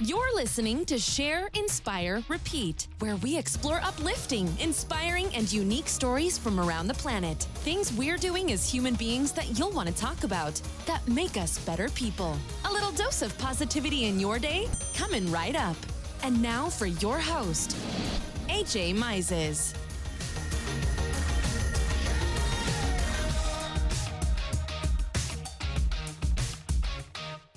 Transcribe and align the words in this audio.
You're 0.00 0.32
listening 0.36 0.84
to 0.84 0.96
Share, 0.96 1.48
Inspire, 1.54 2.22
Repeat, 2.28 2.86
where 3.00 3.16
we 3.16 3.36
explore 3.36 3.80
uplifting, 3.82 4.48
inspiring, 4.60 5.26
and 5.34 5.52
unique 5.52 5.88
stories 5.88 6.38
from 6.38 6.60
around 6.60 6.86
the 6.86 6.94
planet. 6.94 7.48
Things 7.64 7.92
we're 7.92 8.16
doing 8.16 8.52
as 8.52 8.70
human 8.70 8.94
beings 8.94 9.32
that 9.32 9.58
you'll 9.58 9.72
want 9.72 9.88
to 9.88 9.94
talk 9.96 10.22
about, 10.22 10.62
that 10.86 11.04
make 11.08 11.36
us 11.36 11.58
better 11.58 11.88
people. 11.88 12.36
A 12.66 12.72
little 12.72 12.92
dose 12.92 13.22
of 13.22 13.36
positivity 13.38 14.04
in 14.04 14.20
your 14.20 14.38
day? 14.38 14.68
Coming 14.94 15.28
right 15.32 15.56
up. 15.56 15.76
And 16.22 16.40
now 16.40 16.68
for 16.68 16.86
your 16.86 17.18
host, 17.18 17.76
AJ 18.48 18.94
Mises. 18.94 19.74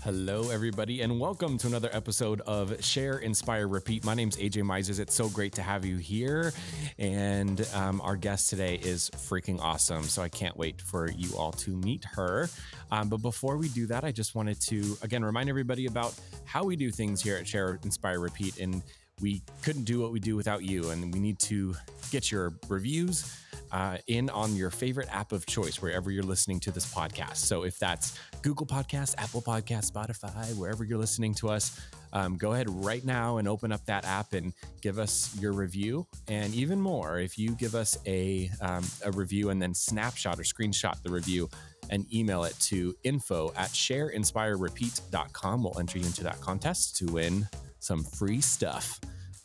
Hello, 0.04 0.50
everybody, 0.50 1.02
and 1.02 1.20
welcome 1.20 1.60
to 1.60 1.68
another 1.68 1.92
episode 1.94 2.42
of 2.42 2.84
Share, 2.84 3.20
Inspire, 3.20 3.68
Repeat. 3.68 4.04
My 4.04 4.16
name's 4.16 4.36
AJ 4.38 4.64
Mises. 4.64 4.98
It's 4.98 5.14
so 5.14 5.30
great 5.30 5.54
to 5.54 5.62
have 5.62 5.86
you 5.86 5.98
here. 5.98 6.54
And 6.98 7.68
um, 7.76 8.02
our 8.02 8.16
guest 8.16 8.50
today 8.50 8.80
is 8.82 9.12
freaking 9.12 9.60
awesome. 9.60 10.02
So 10.02 10.24
I 10.24 10.30
can't 10.30 10.58
wait 10.58 10.82
for 10.82 11.12
you 11.12 11.38
all 11.38 11.52
to 11.52 11.70
meet 11.70 12.04
her. 12.16 12.50
Um, 12.90 13.10
but 13.10 13.18
before 13.18 13.58
we 13.58 13.70
do 13.70 13.86
that, 13.88 14.04
I 14.04 14.12
just 14.12 14.34
wanted 14.34 14.60
to, 14.62 14.98
again, 15.04 15.24
remind 15.24 15.50
everybody 15.50 15.86
about 15.86 16.20
how 16.46 16.64
we 16.64 16.76
do 16.76 16.90
things 16.90 17.22
here 17.22 17.38
at 17.38 17.48
Share, 17.48 17.78
Inspire, 17.84 18.20
Repeat. 18.20 18.58
And 18.58 18.82
we 19.22 19.44
couldn't 19.62 19.84
do 19.84 20.00
what 20.00 20.12
we 20.12 20.20
do 20.20 20.36
without 20.36 20.64
you. 20.64 20.90
And 20.90 21.14
we 21.14 21.20
need 21.20 21.40
to 21.40 21.76
get 22.12 22.32
your 22.32 22.54
reviews 22.68 23.38
uh, 23.72 23.98
in 24.08 24.30
on 24.30 24.56
your 24.56 24.70
favorite 24.70 25.08
app 25.12 25.32
of 25.32 25.46
choice, 25.46 25.82
wherever 25.82 26.12
you're 26.12 26.24
listening 26.24 26.60
to 26.60 26.72
this 26.72 26.92
podcast. 26.94 27.38
So 27.38 27.64
if 27.64 27.80
that's 27.80 28.20
Google 28.42 28.66
Podcasts, 28.66 29.16
Apple 29.18 29.42
Podcasts, 29.42 29.92
Spotify, 29.92 30.54
wherever 30.58 30.84
you're 30.84 30.98
listening 30.98 31.34
to 31.36 31.50
us, 31.50 31.80
um, 32.14 32.36
go 32.36 32.52
ahead 32.52 32.70
right 32.70 33.06
now 33.06 33.38
and 33.38 33.48
open 33.48 33.72
up 33.72 33.86
that 33.86 34.04
app 34.04 34.34
and 34.34 34.54
give 34.82 35.00
us 35.00 35.34
your 35.40 35.54
review. 35.54 36.06
And 36.28 36.54
even 36.54 36.82
more, 36.82 37.20
if 37.20 37.38
you 37.38 37.52
give 37.52 37.76
us 37.76 37.98
a, 38.06 38.50
um, 38.60 38.84
a 39.06 39.12
review 39.12 39.50
and 39.50 39.62
then 39.62 39.74
snapshot 39.74 40.38
or 40.38 40.44
screenshot 40.44 41.02
the 41.04 41.10
review 41.10 41.50
and 41.92 42.12
email 42.14 42.44
it 42.46 42.56
to 42.62 42.96
info 43.04 43.54
at 43.56 43.70
shareinspirerepeat.com, 43.70 45.64
we'll 45.64 45.78
enter 45.80 46.00
you 46.00 46.06
into 46.06 46.24
that 46.24 46.42
contest 46.42 46.98
to 46.98 47.06
win 47.06 47.48
some 47.80 48.04
free 48.04 48.42
stuff. 48.42 49.00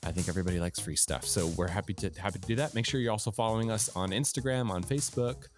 I 0.05 0.13
think 0.13 0.29
everybody 0.29 0.61
likes 0.61 0.79
free 0.79 0.97
stuff. 0.97 1.25
So 1.25 1.49
we're 1.49 1.69
happy 1.69 1.93
to 1.95 2.11
happy 2.19 2.39
to 2.39 2.47
do 2.47 2.57
that. 2.57 2.75
Make 2.75 2.87
sure 2.87 3.01
you're 3.01 3.13
also 3.13 3.33
following 3.33 3.71
us 3.71 3.95
on 3.97 4.11
Instagram, 4.11 4.71
on 4.71 4.85
Facebook, 4.85 5.49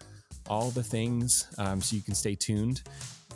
all 0.49 0.71
the 0.71 0.83
things, 0.83 1.47
um, 1.59 1.79
so 1.79 1.95
you 1.95 2.01
can 2.01 2.15
stay 2.15 2.33
tuned 2.35 2.81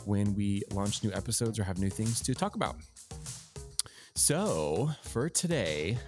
when 0.04 0.34
we 0.34 0.62
launch 0.72 1.04
new 1.04 1.12
episodes 1.12 1.58
or 1.58 1.64
have 1.64 1.78
new 1.78 1.88
things 1.88 2.20
to 2.20 2.34
talk 2.34 2.56
about. 2.56 2.76
So 4.16 4.90
for 5.02 5.28
today, 5.28 5.98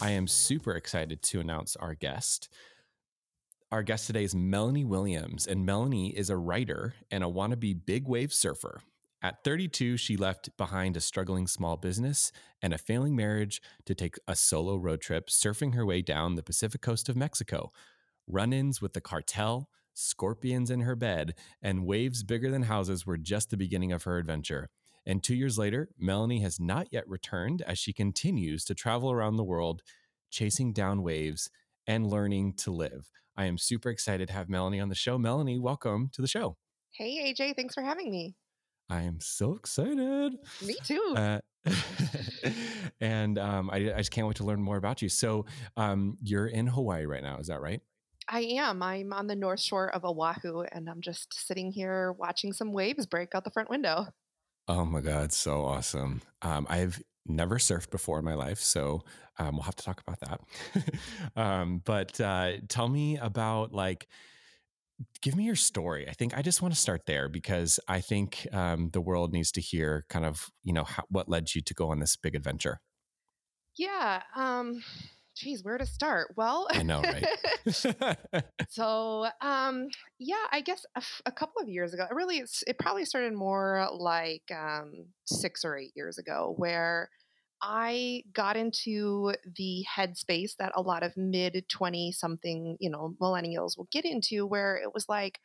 I 0.00 0.10
am 0.10 0.26
super 0.26 0.72
excited 0.72 1.22
to 1.22 1.40
announce 1.40 1.76
our 1.76 1.94
guest. 1.94 2.48
Our 3.70 3.82
guest 3.82 4.06
today 4.06 4.24
is 4.24 4.34
Melanie 4.34 4.86
Williams, 4.86 5.46
and 5.46 5.66
Melanie 5.66 6.16
is 6.16 6.30
a 6.30 6.38
writer 6.38 6.94
and 7.10 7.22
a 7.22 7.26
wannabe 7.26 7.84
big 7.84 8.08
wave 8.08 8.32
surfer. 8.32 8.80
At 9.20 9.44
32, 9.44 9.98
she 9.98 10.16
left 10.16 10.56
behind 10.56 10.96
a 10.96 11.02
struggling 11.02 11.46
small 11.46 11.76
business 11.76 12.32
and 12.62 12.72
a 12.72 12.78
failing 12.78 13.14
marriage 13.14 13.60
to 13.84 13.94
take 13.94 14.16
a 14.26 14.34
solo 14.34 14.76
road 14.76 15.02
trip, 15.02 15.28
surfing 15.28 15.74
her 15.74 15.84
way 15.84 16.00
down 16.00 16.34
the 16.34 16.42
Pacific 16.42 16.80
coast 16.80 17.10
of 17.10 17.16
Mexico. 17.16 17.70
Run 18.26 18.54
ins 18.54 18.80
with 18.80 18.94
the 18.94 19.02
cartel, 19.02 19.68
scorpions 19.92 20.70
in 20.70 20.80
her 20.80 20.96
bed, 20.96 21.34
and 21.60 21.84
waves 21.84 22.22
bigger 22.22 22.50
than 22.50 22.62
houses 22.62 23.04
were 23.04 23.18
just 23.18 23.50
the 23.50 23.58
beginning 23.58 23.92
of 23.92 24.04
her 24.04 24.16
adventure. 24.16 24.70
And 25.04 25.22
two 25.22 25.34
years 25.34 25.58
later, 25.58 25.90
Melanie 25.98 26.40
has 26.40 26.58
not 26.58 26.88
yet 26.90 27.06
returned 27.06 27.60
as 27.60 27.78
she 27.78 27.92
continues 27.92 28.64
to 28.64 28.74
travel 28.74 29.12
around 29.12 29.36
the 29.36 29.44
world, 29.44 29.82
chasing 30.30 30.72
down 30.72 31.02
waves 31.02 31.50
and 31.88 32.06
learning 32.06 32.52
to 32.52 32.70
live. 32.70 33.10
I 33.36 33.46
am 33.46 33.58
super 33.58 33.88
excited 33.88 34.28
to 34.28 34.34
have 34.34 34.48
Melanie 34.48 34.78
on 34.78 34.90
the 34.90 34.94
show. 34.94 35.18
Melanie, 35.18 35.58
welcome 35.58 36.10
to 36.12 36.22
the 36.22 36.28
show. 36.28 36.56
Hey, 36.92 37.32
AJ, 37.32 37.56
thanks 37.56 37.74
for 37.74 37.82
having 37.82 38.10
me. 38.10 38.36
I 38.90 39.02
am 39.02 39.18
so 39.20 39.54
excited. 39.54 40.34
Me 40.64 40.76
too. 40.84 41.14
Uh, 41.16 41.40
and 43.00 43.38
um, 43.38 43.70
I, 43.70 43.76
I, 43.76 43.98
just 43.98 44.10
can't 44.10 44.26
wait 44.26 44.36
to 44.36 44.44
learn 44.44 44.62
more 44.62 44.76
about 44.76 45.02
you. 45.02 45.08
So 45.08 45.46
um, 45.76 46.16
you're 46.22 46.46
in 46.46 46.66
Hawaii 46.66 47.06
right 47.06 47.22
now, 47.22 47.38
is 47.38 47.48
that 47.48 47.60
right? 47.60 47.80
I 48.28 48.40
am. 48.40 48.82
I'm 48.82 49.12
on 49.12 49.26
the 49.26 49.34
north 49.34 49.60
shore 49.60 49.88
of 49.94 50.04
Oahu, 50.04 50.64
and 50.72 50.88
I'm 50.88 51.00
just 51.00 51.46
sitting 51.46 51.72
here 51.72 52.12
watching 52.12 52.52
some 52.52 52.72
waves 52.72 53.06
break 53.06 53.34
out 53.34 53.44
the 53.44 53.50
front 53.50 53.70
window. 53.70 54.06
Oh 54.66 54.84
my 54.84 55.00
God, 55.00 55.32
so 55.32 55.64
awesome. 55.64 56.20
Um, 56.42 56.66
I've 56.68 57.02
never 57.28 57.56
surfed 57.56 57.90
before 57.90 58.18
in 58.18 58.24
my 58.24 58.34
life, 58.34 58.58
so 58.60 59.02
um, 59.38 59.54
we'll 59.56 59.62
have 59.62 59.76
to 59.76 59.84
talk 59.84 60.00
about 60.06 60.20
that. 60.20 60.40
Um, 61.36 61.80
but 61.84 62.20
uh, 62.20 62.54
tell 62.68 62.88
me 62.88 63.16
about 63.16 63.72
like, 63.72 64.08
give 65.20 65.36
me 65.36 65.44
your 65.44 65.56
story. 65.56 66.08
I 66.08 66.12
think 66.12 66.36
I 66.36 66.42
just 66.42 66.62
want 66.62 66.74
to 66.74 66.80
start 66.80 67.06
there 67.06 67.28
because 67.28 67.78
I 67.88 68.00
think 68.00 68.46
um, 68.52 68.90
the 68.90 69.00
world 69.00 69.32
needs 69.32 69.52
to 69.52 69.60
hear 69.60 70.04
kind 70.08 70.24
of 70.24 70.50
you 70.62 70.72
know 70.72 70.84
how, 70.84 71.04
what 71.08 71.28
led 71.28 71.54
you 71.54 71.62
to 71.62 71.74
go 71.74 71.90
on 71.90 72.00
this 72.00 72.16
big 72.16 72.34
adventure. 72.34 72.80
Yeah. 73.74 74.22
Geez, 75.38 75.62
where 75.62 75.78
to 75.78 75.86
start? 75.86 76.34
Well, 76.36 76.66
I 76.70 76.82
know, 76.82 77.00
right? 77.00 77.24
so, 78.68 79.28
um, 79.40 79.86
yeah, 80.18 80.34
I 80.50 80.60
guess 80.60 80.84
a, 80.96 80.98
f- 80.98 81.22
a 81.26 81.32
couple 81.32 81.62
of 81.62 81.68
years 81.68 81.94
ago, 81.94 82.04
it 82.10 82.14
really, 82.14 82.42
it 82.66 82.78
probably 82.78 83.04
started 83.04 83.34
more 83.34 83.88
like 83.92 84.42
um, 84.52 85.06
six 85.26 85.64
or 85.64 85.76
eight 85.76 85.92
years 85.94 86.18
ago, 86.18 86.54
where 86.56 87.08
I 87.62 88.24
got 88.32 88.56
into 88.56 89.32
the 89.56 89.84
headspace 89.96 90.56
that 90.58 90.72
a 90.74 90.82
lot 90.82 91.04
of 91.04 91.16
mid 91.16 91.64
20 91.68 92.10
something, 92.10 92.76
you 92.80 92.90
know, 92.90 93.14
millennials 93.20 93.78
will 93.78 93.88
get 93.92 94.04
into, 94.04 94.44
where 94.44 94.76
it 94.76 94.92
was 94.92 95.08
like, 95.08 95.38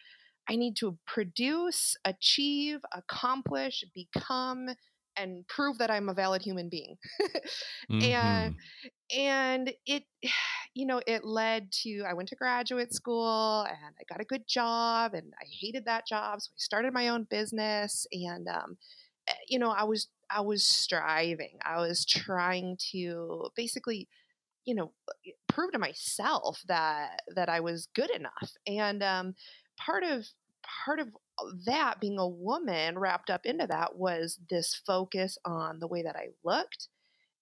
I 0.49 0.55
need 0.55 0.75
to 0.77 0.97
produce, 1.05 1.95
achieve, 2.03 2.79
accomplish, 2.93 3.83
become, 3.93 4.69
and 5.17 5.47
prove 5.47 5.77
that 5.77 5.91
I'm 5.91 6.09
a 6.09 6.13
valid 6.13 6.41
human 6.41 6.69
being. 6.69 6.97
mm-hmm. 7.91 8.01
And 8.01 8.55
and 9.15 9.73
it 9.85 10.03
you 10.73 10.85
know, 10.85 11.01
it 11.05 11.23
led 11.23 11.71
to 11.83 12.03
I 12.07 12.13
went 12.13 12.29
to 12.29 12.35
graduate 12.35 12.93
school 12.93 13.61
and 13.61 13.95
I 13.99 14.03
got 14.11 14.21
a 14.21 14.25
good 14.25 14.47
job 14.47 15.13
and 15.13 15.33
I 15.39 15.45
hated 15.61 15.85
that 15.85 16.07
job, 16.07 16.41
so 16.41 16.49
I 16.51 16.57
started 16.57 16.93
my 16.93 17.09
own 17.09 17.27
business 17.29 18.07
and 18.11 18.47
um 18.47 18.77
eh, 19.27 19.33
you 19.47 19.59
know, 19.59 19.69
I 19.69 19.83
was 19.83 20.07
I 20.29 20.41
was 20.41 20.65
striving. 20.65 21.59
I 21.63 21.77
was 21.77 22.05
trying 22.05 22.77
to 22.91 23.49
basically, 23.55 24.07
you 24.65 24.75
know, 24.75 24.91
prove 25.47 25.71
to 25.71 25.79
myself 25.79 26.61
that 26.67 27.21
that 27.35 27.49
I 27.49 27.59
was 27.59 27.87
good 27.93 28.09
enough. 28.09 28.51
And 28.67 29.03
um, 29.03 29.35
part 29.77 30.03
of 30.03 30.25
part 30.85 30.99
of 30.99 31.09
that 31.65 31.99
being 31.99 32.19
a 32.19 32.27
woman 32.27 32.97
wrapped 32.97 33.29
up 33.29 33.45
into 33.45 33.67
that 33.67 33.95
was 33.95 34.39
this 34.49 34.79
focus 34.85 35.37
on 35.45 35.79
the 35.79 35.87
way 35.87 36.03
that 36.03 36.15
I 36.15 36.27
looked. 36.43 36.87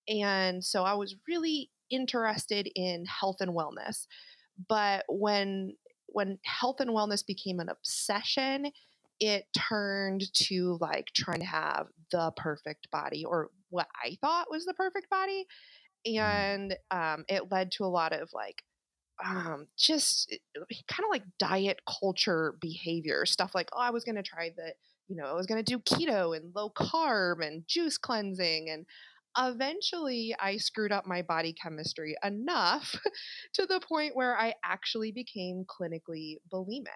And 0.07 0.63
so 0.63 0.83
I 0.83 0.93
was 0.93 1.15
really 1.27 1.69
interested 1.89 2.69
in 2.75 3.05
health 3.05 3.37
and 3.39 3.51
wellness. 3.51 4.07
But 4.67 5.05
when 5.07 5.75
when 6.07 6.39
health 6.43 6.79
and 6.79 6.91
wellness 6.91 7.25
became 7.25 7.59
an 7.59 7.69
obsession, 7.69 8.71
it 9.19 9.45
turned 9.55 10.23
to 10.33 10.77
like 10.81 11.07
trying 11.15 11.39
to 11.39 11.45
have 11.45 11.87
the 12.11 12.31
perfect 12.35 12.89
body 12.91 13.23
or 13.23 13.49
what 13.69 13.87
I 14.03 14.17
thought 14.19 14.51
was 14.51 14.65
the 14.65 14.73
perfect 14.73 15.09
body. 15.09 15.45
Mm. 16.07 16.19
And 16.19 16.77
um, 16.89 17.25
it 17.29 17.51
led 17.51 17.71
to 17.73 17.85
a 17.85 17.85
lot 17.85 18.13
of 18.13 18.29
like, 18.33 18.63
um, 19.25 19.67
just 19.77 20.35
kind 20.55 21.05
of 21.05 21.09
like 21.09 21.23
diet 21.39 21.81
culture 22.01 22.55
behavior 22.59 23.25
stuff 23.25 23.53
like, 23.53 23.69
oh, 23.73 23.79
I 23.79 23.91
was 23.91 24.03
going 24.03 24.15
to 24.15 24.23
try 24.23 24.51
the, 24.55 24.73
you 25.07 25.15
know, 25.15 25.25
I 25.25 25.33
was 25.33 25.45
going 25.45 25.63
to 25.63 25.77
do 25.77 25.79
keto 25.79 26.35
and 26.35 26.53
low 26.55 26.69
carb 26.69 27.45
and 27.45 27.63
juice 27.67 27.97
cleansing. 27.97 28.69
And 28.69 28.85
eventually 29.37 30.35
I 30.39 30.57
screwed 30.57 30.91
up 30.91 31.05
my 31.05 31.21
body 31.21 31.53
chemistry 31.53 32.15
enough 32.23 32.95
to 33.53 33.65
the 33.65 33.79
point 33.79 34.15
where 34.15 34.37
I 34.37 34.55
actually 34.63 35.11
became 35.11 35.65
clinically 35.65 36.37
bulimic. 36.51 36.87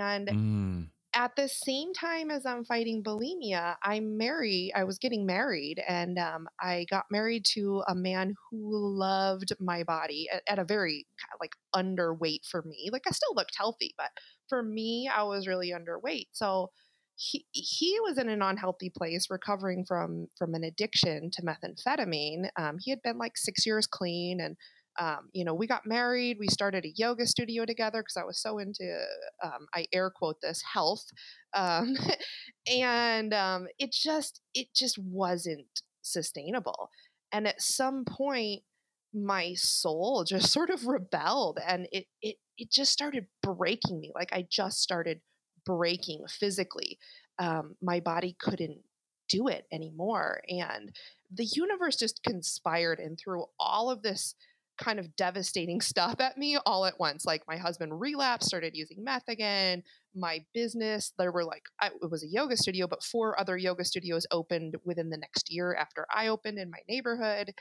And 0.00 0.28
mm 0.28 0.88
at 1.16 1.34
the 1.34 1.48
same 1.48 1.94
time 1.94 2.30
as 2.30 2.44
I'm 2.44 2.62
fighting 2.62 3.02
bulimia, 3.02 3.76
I'm 3.82 4.18
married. 4.18 4.72
I 4.76 4.84
was 4.84 4.98
getting 4.98 5.24
married, 5.24 5.82
and 5.88 6.18
um, 6.18 6.46
I 6.60 6.84
got 6.90 7.06
married 7.10 7.46
to 7.54 7.82
a 7.88 7.94
man 7.94 8.34
who 8.50 8.98
loved 8.98 9.52
my 9.58 9.82
body 9.82 10.28
at, 10.30 10.42
at, 10.46 10.58
a 10.58 10.64
very 10.64 11.06
kind 11.18 11.32
of 11.32 11.40
like 11.40 11.56
underweight 11.74 12.44
for 12.50 12.62
me. 12.62 12.90
Like 12.92 13.04
I 13.08 13.12
still 13.12 13.34
looked 13.34 13.56
healthy, 13.56 13.94
but 13.96 14.10
for 14.50 14.62
me, 14.62 15.10
I 15.12 15.22
was 15.22 15.46
really 15.46 15.72
underweight. 15.72 16.26
So 16.32 16.70
he 17.16 17.46
he 17.52 17.98
was 18.00 18.18
in 18.18 18.28
an 18.28 18.42
unhealthy 18.42 18.92
place, 18.94 19.28
recovering 19.30 19.86
from 19.88 20.26
from 20.36 20.54
an 20.54 20.64
addiction 20.64 21.30
to 21.32 21.42
methamphetamine. 21.42 22.50
Um, 22.58 22.76
he 22.78 22.90
had 22.90 23.00
been 23.02 23.16
like 23.16 23.38
six 23.38 23.64
years 23.64 23.86
clean 23.86 24.38
and 24.38 24.54
um, 24.98 25.28
you 25.32 25.44
know, 25.44 25.54
we 25.54 25.66
got 25.66 25.86
married. 25.86 26.38
We 26.38 26.48
started 26.48 26.84
a 26.84 26.92
yoga 26.96 27.26
studio 27.26 27.64
together 27.64 28.02
because 28.02 28.16
I 28.16 28.24
was 28.24 28.40
so 28.40 28.58
into, 28.58 28.84
um, 29.42 29.66
I 29.74 29.86
air 29.92 30.10
quote 30.10 30.40
this, 30.40 30.62
health, 30.72 31.04
um, 31.54 31.96
and 32.70 33.34
um, 33.34 33.66
it 33.78 33.92
just 33.92 34.40
it 34.54 34.68
just 34.74 34.98
wasn't 34.98 35.82
sustainable. 36.02 36.90
And 37.32 37.46
at 37.46 37.60
some 37.60 38.04
point, 38.04 38.62
my 39.12 39.54
soul 39.54 40.24
just 40.24 40.52
sort 40.52 40.70
of 40.70 40.86
rebelled 40.86 41.58
and 41.66 41.88
it 41.92 42.06
it 42.22 42.36
it 42.58 42.70
just 42.70 42.92
started 42.92 43.26
breaking 43.42 44.00
me. 44.00 44.12
Like 44.14 44.32
I 44.32 44.46
just 44.50 44.80
started 44.80 45.20
breaking 45.64 46.24
physically. 46.28 46.98
Um, 47.38 47.74
my 47.82 48.00
body 48.00 48.34
couldn't 48.40 48.78
do 49.28 49.48
it 49.48 49.66
anymore. 49.72 50.40
And 50.48 50.94
the 51.32 51.44
universe 51.44 51.96
just 51.96 52.22
conspired 52.22 52.98
and 53.00 53.18
threw 53.18 53.44
all 53.58 53.90
of 53.90 54.02
this 54.02 54.34
kind 54.76 54.98
of 54.98 55.14
devastating 55.16 55.80
stuff 55.92 56.20
at 56.20 56.38
me 56.38 56.58
all 56.66 56.84
at 56.84 56.98
once. 56.98 57.24
Like 57.24 57.42
my 57.48 57.56
husband 57.56 58.00
relapsed, 58.00 58.48
started 58.48 58.76
using 58.76 59.02
meth 59.02 59.28
again. 59.28 59.82
My 60.14 60.44
business, 60.54 61.12
there 61.18 61.32
were 61.32 61.44
like, 61.44 61.64
I, 61.80 61.88
it 61.88 62.10
was 62.10 62.24
a 62.24 62.28
yoga 62.28 62.56
studio, 62.56 62.86
but 62.86 63.02
four 63.02 63.38
other 63.38 63.56
yoga 63.56 63.84
studios 63.84 64.26
opened 64.30 64.76
within 64.84 65.10
the 65.10 65.18
next 65.18 65.52
year 65.52 65.74
after 65.74 66.06
I 66.14 66.28
opened 66.28 66.58
in 66.58 66.70
my 66.70 66.80
neighborhood. 66.88 67.52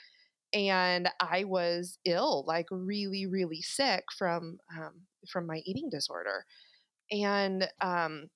And 0.53 1.09
I 1.19 1.43
was 1.43 1.97
ill, 2.05 2.45
like 2.47 2.67
really, 2.71 3.25
really 3.25 3.61
sick 3.61 4.05
from 4.17 4.59
um, 4.77 5.01
from 5.29 5.47
my 5.47 5.61
eating 5.65 5.89
disorder. 5.89 6.45
And 7.11 7.67
um, 7.81 8.29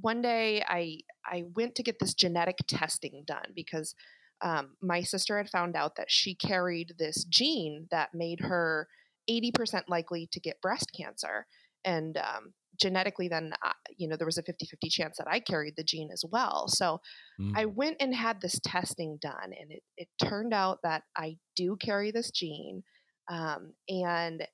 one 0.00 0.20
day, 0.20 0.62
I 0.68 0.98
I 1.24 1.44
went 1.54 1.76
to 1.76 1.82
get 1.82 1.98
this 1.98 2.14
genetic 2.14 2.58
testing 2.68 3.24
done 3.26 3.52
because 3.54 3.94
um, 4.42 4.76
my 4.80 5.02
sister 5.02 5.36
had 5.36 5.50
found 5.50 5.76
out 5.76 5.96
that 5.96 6.10
she 6.10 6.34
carried 6.34 6.94
this 6.98 7.24
gene 7.24 7.86
that 7.90 8.14
made 8.14 8.40
her 8.40 8.88
80% 9.28 9.82
likely 9.88 10.28
to 10.32 10.40
get 10.40 10.60
breast 10.60 10.90
cancer. 10.96 11.46
And 11.84 12.16
um, 12.16 12.52
genetically, 12.80 13.28
then, 13.28 13.52
uh, 13.64 13.72
you 13.96 14.08
know, 14.08 14.16
there 14.16 14.26
was 14.26 14.38
a 14.38 14.42
50 14.42 14.66
50 14.66 14.88
chance 14.88 15.16
that 15.18 15.28
I 15.28 15.40
carried 15.40 15.74
the 15.76 15.84
gene 15.84 16.10
as 16.12 16.24
well. 16.30 16.66
So 16.68 17.00
mm. 17.40 17.52
I 17.54 17.66
went 17.66 17.96
and 18.00 18.14
had 18.14 18.40
this 18.40 18.58
testing 18.64 19.18
done, 19.20 19.52
and 19.58 19.70
it, 19.70 19.82
it 19.96 20.08
turned 20.22 20.54
out 20.54 20.78
that 20.82 21.02
I 21.16 21.36
do 21.56 21.76
carry 21.76 22.10
this 22.10 22.30
gene. 22.30 22.82
Um, 23.30 23.74
and 23.88 24.46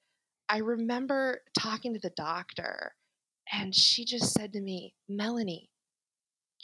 I 0.48 0.58
remember 0.58 1.40
talking 1.58 1.94
to 1.94 2.00
the 2.00 2.12
doctor, 2.16 2.92
and 3.52 3.74
she 3.74 4.04
just 4.04 4.32
said 4.32 4.52
to 4.52 4.60
me, 4.60 4.94
Melanie, 5.08 5.70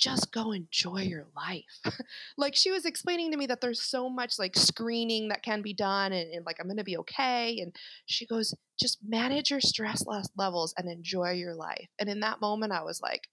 just 0.03 0.33
go 0.33 0.51
enjoy 0.51 1.03
your 1.03 1.27
life. 1.37 1.81
like 2.37 2.57
she 2.57 2.73
was 2.73 2.85
explaining 2.85 3.31
to 3.31 3.37
me 3.37 3.47
that 3.47 3.61
there's 3.61 3.81
so 3.81 4.09
much 4.09 4.37
like 4.37 4.57
screening 4.57 5.29
that 5.29 5.45
can 5.45 5.63
be 5.63 5.73
done 5.73 6.13
and, 6.13 6.33
and 6.33 6.45
like 6.45 6.57
I'm 6.61 6.67
gonna 6.67 6.83
be 6.83 6.99
okay. 6.99 7.61
And 7.61 7.75
she 8.07 8.27
goes, 8.27 8.53
just 8.81 8.99
manage 9.07 9.51
your 9.51 9.61
stress 9.61 10.05
levels 10.37 10.75
and 10.77 10.91
enjoy 10.91 11.33
your 11.33 11.55
life. 11.55 11.89
And 12.01 12.09
in 12.09 12.21
that 12.21 12.41
moment, 12.41 12.73
I 12.73 12.83
was 12.83 13.01
like, 13.01 13.29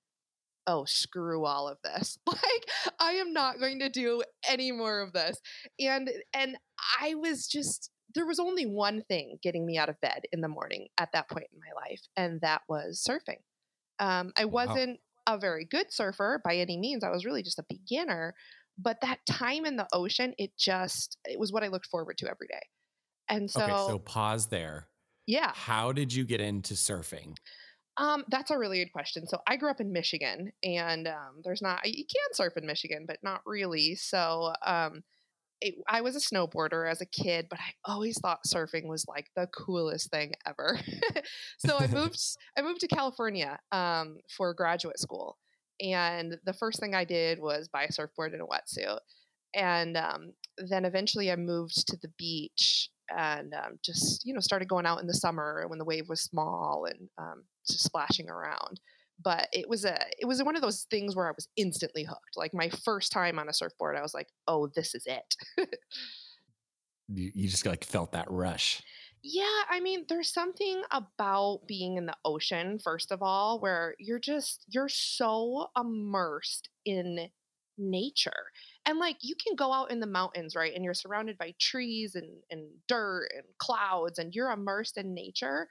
oh, 0.68 0.86
screw 0.86 1.46
all 1.46 1.68
of 1.68 1.80
this. 1.84 2.20
Like 2.28 2.94
I 3.00 3.14
am 3.14 3.34
not 3.34 3.60
going 3.60 3.80
to 3.80 3.90
do 3.90 4.22
any 4.48 4.72
more 4.72 5.02
of 5.02 5.14
this. 5.14 5.40
And 5.80 6.10
and 6.34 6.58
I 7.02 7.16
was 7.16 7.48
just 7.48 7.90
there 8.14 8.26
was 8.26 8.40
only 8.40 8.66
one 8.66 9.04
thing 9.08 9.40
getting 9.42 9.66
me 9.66 9.78
out 9.78 9.90
of 9.90 10.00
bed 10.02 10.24
in 10.32 10.42
the 10.42 10.48
morning 10.48 10.88
at 10.98 11.10
that 11.14 11.30
point 11.30 11.48
in 11.52 11.60
my 11.60 11.82
life, 11.90 12.02
and 12.16 12.42
that 12.42 12.62
was 12.70 13.06
surfing. 13.08 13.40
Um, 14.00 14.32
I 14.38 14.46
wasn't 14.46 15.00
a 15.36 15.40
very 15.40 15.66
good 15.66 15.92
surfer 15.92 16.42
by 16.44 16.56
any 16.58 16.78
means. 16.78 17.04
I 17.04 17.10
was 17.10 17.26
really 17.26 17.44
just 17.44 17.60
a 17.60 17.66
beginner. 17.68 18.34
But 18.78 19.02
that 19.02 19.20
time 19.30 19.66
in 19.66 19.76
the 19.76 19.88
ocean, 19.92 20.34
it 20.38 20.52
just, 20.58 21.18
it 21.26 21.38
was 21.38 21.52
what 21.52 21.64
I 21.64 21.68
looked 21.68 21.88
forward 21.88 22.18
to 22.20 22.30
every 22.30 22.48
day. 22.48 22.62
And 23.28 23.52
so, 23.52 23.62
okay, 23.62 23.74
so 23.74 24.00
pause 24.00 24.48
there. 24.48 24.88
Yeah. 25.28 25.52
How 25.54 25.92
did 25.92 26.14
you 26.14 26.24
get 26.26 26.42
into 26.42 26.74
surfing? 26.74 27.36
Um, 27.98 28.24
that's 28.30 28.50
a 28.50 28.58
really 28.58 28.80
good 28.80 28.94
question. 28.94 29.28
So 29.28 29.40
I 29.46 29.58
grew 29.58 29.70
up 29.70 29.82
in 29.82 29.92
Michigan, 29.92 30.52
and 30.64 31.08
um, 31.08 31.42
there's 31.44 31.62
not 31.62 31.86
you 31.86 32.06
can 32.06 32.34
surf 32.34 32.54
in 32.56 32.66
Michigan, 32.66 33.04
but 33.06 33.18
not 33.22 33.42
really. 33.46 33.96
So 33.96 34.54
um, 34.66 35.04
it, 35.62 35.76
I 35.88 36.02
was 36.02 36.16
a 36.16 36.20
snowboarder 36.20 36.90
as 36.90 37.02
a 37.02 37.06
kid, 37.06 37.48
but 37.50 37.60
I 37.60 37.74
always 37.92 38.20
thought 38.20 38.46
surfing 38.48 38.88
was 38.88 39.06
like 39.08 39.28
the 39.36 39.48
coolest 39.48 40.10
thing 40.10 40.34
ever. 40.48 40.80
so 41.60 41.78
I 41.78 41.88
moved 41.94 42.20
I 42.58 42.62
moved 42.62 42.82
to 42.82 42.88
California 42.88 43.60
um, 43.72 44.18
for 44.36 44.54
graduate 44.54 45.00
school, 45.00 45.38
and 45.82 46.38
the 46.46 46.54
first 46.54 46.80
thing 46.80 46.96
I 46.96 47.04
did 47.04 47.40
was 47.40 47.68
buy 47.68 47.84
a 47.84 47.92
surfboard 47.92 48.34
and 48.34 48.42
a 48.42 48.46
wetsuit, 48.46 49.00
and 49.54 49.98
um, 49.98 50.34
then 50.58 50.86
eventually 50.86 51.32
I 51.32 51.36
moved 51.36 51.88
to 51.88 51.98
the 52.02 52.12
beach 52.18 52.90
and 53.16 53.54
um, 53.54 53.80
just 53.84 54.26
you 54.26 54.34
know 54.34 54.40
started 54.40 54.68
going 54.68 54.86
out 54.86 55.02
in 55.02 55.08
the 55.08 55.14
summer 55.14 55.66
when 55.68 55.80
the 55.80 55.86
wave 55.86 56.08
was 56.08 56.22
small 56.22 56.86
and 56.86 57.10
um, 57.18 57.44
just 57.68 57.84
splashing 57.84 58.30
around 58.30 58.80
but 59.22 59.48
it 59.52 59.70
was 59.70 59.86
a 59.86 60.00
it 60.20 60.26
was 60.26 60.44
one 60.44 60.56
of 60.56 60.62
those 60.62 60.86
things 60.90 61.16
where 61.16 61.28
I 61.28 61.32
was 61.32 61.48
instantly 61.56 62.04
hooked. 62.04 62.38
Like 62.38 62.54
my 62.54 62.70
first 62.70 63.12
time 63.12 63.40
on 63.40 63.50
a 63.50 63.54
surfboard, 63.54 63.98
I 63.98 64.02
was 64.02 64.14
like, 64.14 64.30
"Oh, 64.48 64.68
this 64.68 64.96
is 64.96 65.06
it." 65.06 65.36
you, 67.08 67.32
you 67.34 67.50
just 67.50 67.66
like 67.66 67.84
felt 67.84 68.12
that 68.12 68.30
rush. 68.30 68.82
Yeah, 69.22 69.64
I 69.70 69.82
mean, 69.82 70.06
there's 70.08 70.32
something 70.32 70.82
about 70.92 71.68
being 71.68 71.98
in 71.98 72.06
the 72.06 72.16
ocean, 72.24 72.80
first 72.80 73.12
of 73.12 73.22
all, 73.22 73.60
where 73.60 73.96
you're 74.00 74.20
just 74.20 74.66
you're 74.70 74.88
so 74.90 75.68
immersed 75.78 76.70
in 76.86 77.30
nature. 77.78 78.52
And 78.86 78.98
like 78.98 79.18
you 79.22 79.36
can 79.36 79.56
go 79.56 79.74
out 79.74 79.92
in 79.92 80.00
the 80.00 80.08
mountains, 80.08 80.56
right? 80.56 80.74
And 80.74 80.84
you're 80.86 80.94
surrounded 80.94 81.38
by 81.38 81.54
trees 81.60 82.16
and, 82.16 82.44
and 82.50 82.70
dirt 82.88 83.30
and 83.36 83.44
clouds 83.58 84.20
and 84.20 84.34
you're 84.34 84.52
immersed 84.52 84.98
in 84.98 85.14
nature. 85.14 85.68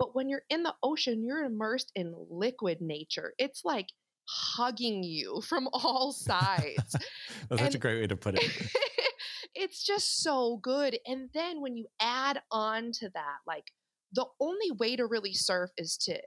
But 0.00 0.14
when 0.14 0.30
you're 0.30 0.44
in 0.48 0.62
the 0.62 0.74
ocean, 0.82 1.22
you're 1.22 1.44
immersed 1.44 1.92
in 1.94 2.14
liquid 2.30 2.80
nature. 2.80 3.34
It's 3.36 3.66
like 3.66 3.88
hugging 4.26 5.02
you 5.04 5.42
from 5.46 5.68
all 5.72 6.12
sides. 6.12 6.96
That's 7.50 7.62
such 7.62 7.74
a 7.74 7.78
great 7.78 8.00
way 8.00 8.06
to 8.06 8.16
put 8.16 8.36
it. 8.36 8.50
it's 9.54 9.84
just 9.84 10.22
so 10.22 10.56
good. 10.62 10.98
And 11.06 11.28
then 11.34 11.60
when 11.60 11.76
you 11.76 11.86
add 12.00 12.40
on 12.50 12.92
to 12.92 13.10
that, 13.10 13.38
like 13.46 13.72
the 14.12 14.24
only 14.40 14.72
way 14.72 14.96
to 14.96 15.06
really 15.06 15.34
surf 15.34 15.70
is 15.76 15.96
to 15.98 16.18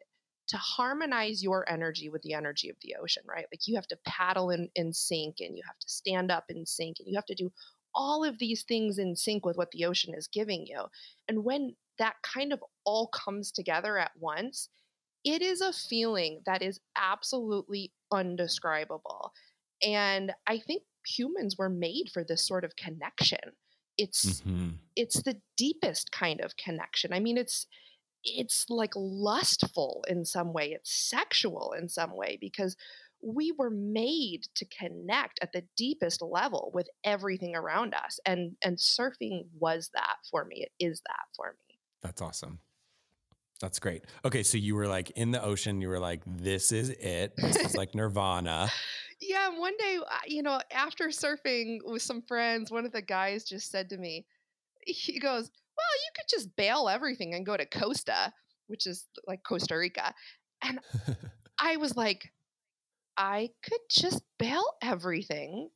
to 0.50 0.58
harmonize 0.58 1.42
your 1.42 1.68
energy 1.72 2.10
with 2.10 2.22
the 2.22 2.34
energy 2.34 2.70
of 2.70 2.76
the 2.82 2.96
ocean, 3.02 3.24
right? 3.26 3.46
Like 3.52 3.62
you 3.66 3.76
have 3.76 3.88
to 3.88 3.98
paddle 4.06 4.50
in, 4.50 4.68
in 4.76 4.92
sync 4.92 5.38
and 5.40 5.56
you 5.58 5.64
have 5.66 5.80
to 5.80 5.90
stand 5.90 6.32
up 6.32 6.44
in 6.50 6.66
sync 6.66 6.98
and 7.00 7.08
you 7.08 7.16
have 7.16 7.26
to 7.28 7.34
do 7.34 7.50
all 7.96 8.26
of 8.26 8.40
these 8.40 8.64
things 8.64 8.98
in 8.98 9.16
sync 9.16 9.46
with 9.46 9.56
what 9.56 9.72
the 9.72 9.86
ocean 9.86 10.14
is 10.14 10.28
giving 10.28 10.66
you. 10.68 10.84
And 11.30 11.46
when 11.46 11.76
that 12.00 12.16
kind 12.24 12.54
of 12.54 12.64
all 12.86 13.08
comes 13.08 13.52
together 13.52 13.98
at 13.98 14.12
once, 14.20 14.70
it 15.24 15.42
is 15.42 15.62
a 15.62 15.74
feeling 15.74 16.42
that 16.46 16.62
is 16.62 16.80
absolutely 16.98 17.92
undescribable. 18.12 19.32
And 19.82 20.34
I 20.48 20.60
think 20.60 20.84
humans 21.06 21.58
were 21.58 21.70
made 21.70 22.10
for 22.14 22.24
this 22.24 22.46
sort 22.46 22.64
of 22.64 22.76
connection. 22.76 23.40
It's 23.98 24.42
mm-hmm. 24.42 24.70
it's 24.96 25.22
the 25.22 25.40
deepest 25.56 26.12
kind 26.12 26.42
of 26.42 26.58
connection. 26.58 27.14
I 27.14 27.20
mean, 27.20 27.38
it's 27.38 27.68
it's 28.24 28.66
like 28.70 28.94
lustful 28.96 30.04
in 30.08 30.26
some 30.26 30.54
way, 30.54 30.72
it's 30.72 31.10
sexual 31.10 31.74
in 31.78 31.90
some 31.90 32.16
way 32.16 32.38
because 32.40 32.76
we 33.24 33.54
were 33.58 33.70
made 33.70 34.44
to 34.56 34.66
connect 34.66 35.40
at 35.42 35.54
the 35.54 35.64
deepest 35.78 36.22
level 36.22 36.72
with 36.74 36.88
everything 37.06 37.56
around 37.56 37.94
us 37.94 38.20
and 38.26 38.56
and 38.64 38.78
surfing 38.78 39.46
was 39.58 39.90
that 39.94 40.18
for 40.30 40.44
me 40.46 40.66
it 40.68 40.84
is 40.84 41.02
that 41.08 41.26
for 41.36 41.56
me 41.68 41.73
that's 42.04 42.22
awesome. 42.22 42.60
That's 43.62 43.80
great. 43.80 44.04
Okay, 44.26 44.44
so 44.44 44.58
you 44.58 44.76
were 44.76 44.88
like 44.88 45.12
in 45.12 45.32
the 45.32 45.42
ocean. 45.42 45.80
You 45.80 45.88
were 45.88 46.00
like, 46.00 46.22
"This 46.26 46.74
is 46.74 46.90
it. 46.90 47.34
This 47.38 47.56
is 47.56 47.78
like 47.78 47.96
Nirvana." 47.96 48.70
yeah. 49.22 49.58
One 49.58 49.78
day, 49.78 50.00
you 50.28 50.44
know, 50.44 50.60
after 50.70 51.08
surfing 51.08 51.78
with 51.86 52.02
some 52.02 52.22
friends, 52.24 52.72
one 52.72 52.86
of 52.86 52.92
the 52.92 53.02
guys 53.02 53.46
just 53.46 53.72
said 53.72 53.90
to 53.90 53.98
me, 53.98 54.26
he 54.86 55.18
goes, 55.18 55.50
"Well, 55.78 56.02
you 56.04 56.12
could 56.14 56.26
just 56.30 56.54
bail 56.58 56.90
everything 56.90 57.34
and 57.34 57.46
go 57.46 57.56
to 57.56 57.66
Costa, 57.66 58.34
which 58.68 58.86
is 58.86 59.08
like 59.28 59.44
Costa 59.48 59.78
Rica," 59.78 60.14
and 60.62 60.80
I 61.58 61.78
was 61.78 61.96
like, 61.96 62.34
"I 63.16 63.52
could 63.64 63.82
just 63.90 64.24
bail 64.40 64.66
everything 64.82 65.70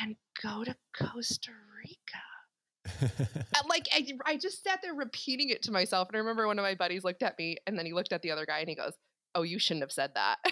and 0.00 0.14
go 0.40 0.62
to 0.62 0.76
Costa 0.96 1.50
Rica." 1.76 2.35
Like 3.68 3.86
I, 3.92 4.06
I 4.24 4.36
just 4.36 4.62
sat 4.62 4.80
there 4.82 4.94
repeating 4.94 5.50
it 5.50 5.62
to 5.62 5.72
myself 5.72 6.08
and 6.08 6.16
i 6.16 6.18
remember 6.18 6.46
one 6.46 6.58
of 6.58 6.62
my 6.62 6.74
buddies 6.74 7.04
looked 7.04 7.22
at 7.22 7.38
me 7.38 7.56
and 7.66 7.78
then 7.78 7.86
he 7.86 7.92
looked 7.92 8.12
at 8.12 8.22
the 8.22 8.30
other 8.30 8.46
guy 8.46 8.60
and 8.60 8.68
he 8.68 8.74
goes 8.74 8.92
oh 9.34 9.42
you 9.42 9.58
shouldn't 9.58 9.82
have 9.82 9.92
said 9.92 10.12
that. 10.14 10.38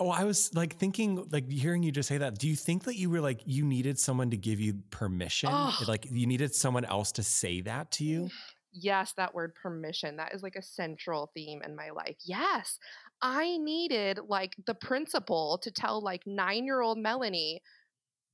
Oh 0.00 0.10
i 0.10 0.22
was 0.22 0.54
like 0.54 0.76
thinking 0.76 1.26
like 1.32 1.50
hearing 1.50 1.82
you 1.82 1.90
just 1.90 2.08
say 2.08 2.18
that 2.18 2.38
do 2.38 2.46
you 2.46 2.54
think 2.54 2.84
that 2.84 2.94
you 2.94 3.10
were 3.10 3.20
like 3.20 3.40
you 3.44 3.64
needed 3.64 3.98
someone 3.98 4.30
to 4.30 4.36
give 4.36 4.60
you 4.60 4.74
permission 4.90 5.50
oh. 5.52 5.76
like 5.88 6.06
you 6.08 6.24
needed 6.24 6.54
someone 6.54 6.84
else 6.84 7.10
to 7.12 7.24
say 7.24 7.62
that 7.62 7.90
to 7.92 8.04
you? 8.04 8.30
Yes 8.72 9.12
that 9.16 9.34
word 9.34 9.56
permission 9.56 10.18
that 10.18 10.32
is 10.32 10.42
like 10.44 10.54
a 10.54 10.62
central 10.62 11.32
theme 11.34 11.62
in 11.64 11.74
my 11.74 11.90
life. 11.90 12.14
Yes 12.24 12.78
i 13.22 13.56
needed 13.58 14.20
like 14.28 14.54
the 14.66 14.74
principal 14.74 15.58
to 15.58 15.70
tell 15.72 16.00
like 16.00 16.24
nine 16.26 16.64
year 16.64 16.80
old 16.80 16.98
melanie 16.98 17.60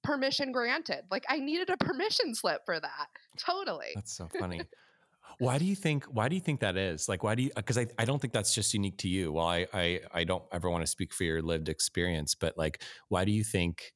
permission 0.05 0.53
granted. 0.53 1.03
Like 1.11 1.25
I 1.29 1.39
needed 1.39 1.71
a 1.71 1.77
permission 1.77 2.35
slip 2.35 2.61
for 2.65 2.79
that. 2.79 3.09
Totally. 3.39 3.93
That's 3.95 4.13
so 4.13 4.29
funny. 4.39 4.61
why 5.39 5.59
do 5.59 5.65
you 5.65 5.75
think 5.75 6.05
why 6.05 6.29
do 6.29 6.37
you 6.37 6.41
think 6.41 6.61
that 6.61 6.77
is? 6.77 7.09
Like 7.09 7.23
why 7.23 7.35
do 7.35 7.43
you 7.43 7.51
because 7.57 7.79
I, 7.79 7.87
I 7.99 8.05
don't 8.05 8.21
think 8.21 8.33
that's 8.33 8.55
just 8.55 8.73
unique 8.75 8.99
to 8.99 9.09
you. 9.09 9.33
Well, 9.33 9.47
I, 9.47 9.67
I 9.73 10.01
I 10.13 10.25
don't 10.25 10.45
ever 10.53 10.71
want 10.71 10.83
to 10.83 10.87
speak 10.87 11.13
for 11.13 11.25
your 11.25 11.43
lived 11.43 11.69
experience, 11.69 12.35
but 12.35 12.57
like 12.57 12.83
why 13.09 13.25
do 13.25 13.33
you 13.33 13.43
think 13.43 13.93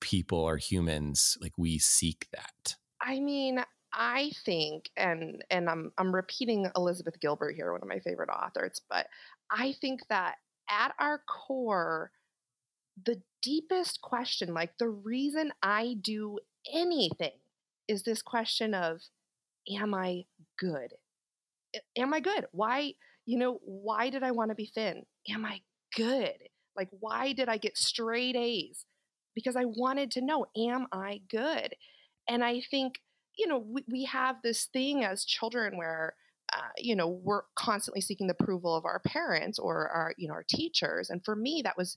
people 0.00 0.40
or 0.40 0.56
humans 0.56 1.38
like 1.40 1.52
we 1.56 1.78
seek 1.78 2.26
that 2.32 2.76
I 3.02 3.20
mean, 3.20 3.62
I 3.92 4.30
think, 4.44 4.90
and 4.96 5.44
and 5.50 5.68
I'm 5.68 5.92
I'm 5.98 6.14
repeating 6.14 6.70
Elizabeth 6.76 7.20
Gilbert 7.20 7.54
here, 7.56 7.72
one 7.72 7.82
of 7.82 7.88
my 7.88 7.98
favorite 7.98 8.30
authors, 8.30 8.80
but 8.88 9.06
I 9.50 9.74
think 9.80 10.00
that 10.08 10.36
at 10.70 10.94
our 10.98 11.22
core, 11.28 12.10
the 13.04 13.20
deepest 13.42 14.00
question, 14.00 14.54
like 14.54 14.78
the 14.78 14.88
reason 14.88 15.52
I 15.62 15.96
do 16.00 16.38
anything, 16.72 17.38
is 17.88 18.02
this 18.02 18.22
question 18.22 18.74
of, 18.74 19.00
am 19.80 19.94
I 19.94 20.24
good? 20.58 20.94
Am 21.96 22.14
I 22.14 22.20
good? 22.20 22.46
Why, 22.52 22.94
you 23.26 23.38
know, 23.38 23.58
why 23.64 24.10
did 24.10 24.22
I 24.22 24.30
want 24.30 24.50
to 24.50 24.54
be 24.54 24.70
thin? 24.72 25.04
Am 25.28 25.44
I 25.44 25.60
good? 25.96 26.34
Like, 26.76 26.88
why 26.90 27.32
did 27.32 27.48
I 27.48 27.56
get 27.56 27.76
straight 27.76 28.36
A's? 28.36 28.84
Because 29.34 29.56
I 29.56 29.64
wanted 29.64 30.10
to 30.12 30.20
know, 30.20 30.46
am 30.56 30.86
I 30.92 31.20
good? 31.28 31.74
And 32.28 32.44
I 32.44 32.62
think 32.70 33.00
you 33.36 33.46
know, 33.46 33.58
we, 33.58 33.84
we 33.90 34.04
have 34.04 34.36
this 34.42 34.66
thing 34.66 35.04
as 35.04 35.24
children 35.24 35.76
where, 35.76 36.14
uh, 36.52 36.68
you 36.76 36.94
know, 36.94 37.08
we're 37.08 37.42
constantly 37.56 38.00
seeking 38.00 38.26
the 38.26 38.36
approval 38.38 38.76
of 38.76 38.84
our 38.84 39.00
parents 39.00 39.58
or 39.58 39.88
our, 39.88 40.14
you 40.18 40.28
know, 40.28 40.34
our 40.34 40.44
teachers. 40.46 41.10
And 41.10 41.24
for 41.24 41.34
me, 41.34 41.62
that 41.64 41.78
was 41.78 41.96